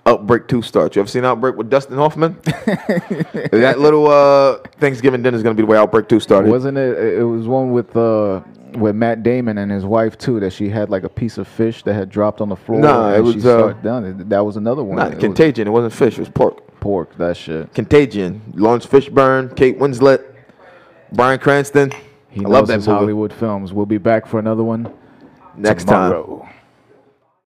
Outbreak 0.06 0.48
2 0.48 0.60
starts. 0.62 0.96
You 0.96 1.00
ever 1.00 1.08
seen 1.08 1.24
Outbreak 1.24 1.56
with 1.56 1.70
Dustin 1.70 1.96
Hoffman? 1.96 2.36
that 2.44 3.76
little 3.78 4.08
uh, 4.08 4.58
Thanksgiving 4.78 5.22
dinner 5.22 5.36
is 5.36 5.42
going 5.42 5.56
to 5.56 5.60
be 5.62 5.64
the 5.66 5.70
way 5.70 5.78
Outbreak 5.78 6.08
2 6.08 6.20
started. 6.20 6.50
Wasn't 6.50 6.76
it? 6.76 6.98
It 7.18 7.24
was 7.24 7.46
one 7.46 7.72
with 7.72 7.96
uh, 7.96 8.42
with 8.76 8.94
Matt 8.96 9.22
Damon 9.22 9.56
and 9.56 9.70
his 9.72 9.84
wife 9.86 10.18
too. 10.18 10.40
That 10.40 10.52
she 10.52 10.68
had 10.68 10.90
like 10.90 11.04
a 11.04 11.08
piece 11.08 11.38
of 11.38 11.48
fish 11.48 11.82
that 11.84 11.94
had 11.94 12.10
dropped 12.10 12.40
on 12.42 12.50
the 12.50 12.56
floor. 12.56 12.80
Nah, 12.80 13.14
it 13.14 13.20
was, 13.20 13.34
she 13.42 13.48
uh, 13.48 13.72
down. 13.74 14.28
That 14.28 14.44
was 14.44 14.56
another 14.56 14.82
one. 14.84 14.96
Not 14.96 15.12
It 15.12 15.14
was 15.16 15.24
Contagion. 15.24 15.66
It 15.66 15.70
wasn't 15.70 15.94
fish. 15.94 16.14
It 16.18 16.20
was 16.20 16.28
pork. 16.28 16.80
pork. 16.80 17.16
That 17.16 17.36
shit. 17.36 17.72
Contagion. 17.72 18.42
Laurence 18.54 18.86
Fishburne, 18.86 19.56
Kate 19.56 19.78
Winslet, 19.78 20.22
Bryan 21.12 21.38
Cranston. 21.38 21.92
He 22.28 22.44
I 22.44 22.48
loves 22.48 22.68
love 22.68 22.84
that 22.84 22.90
movie. 22.90 22.98
Hollywood 22.98 23.32
films. 23.32 23.72
We'll 23.72 23.86
be 23.86 23.98
back 23.98 24.26
for 24.26 24.38
another 24.38 24.64
one 24.64 24.92
Next 25.56 25.84
time. 25.84 26.10
tomorrow. 26.10 26.48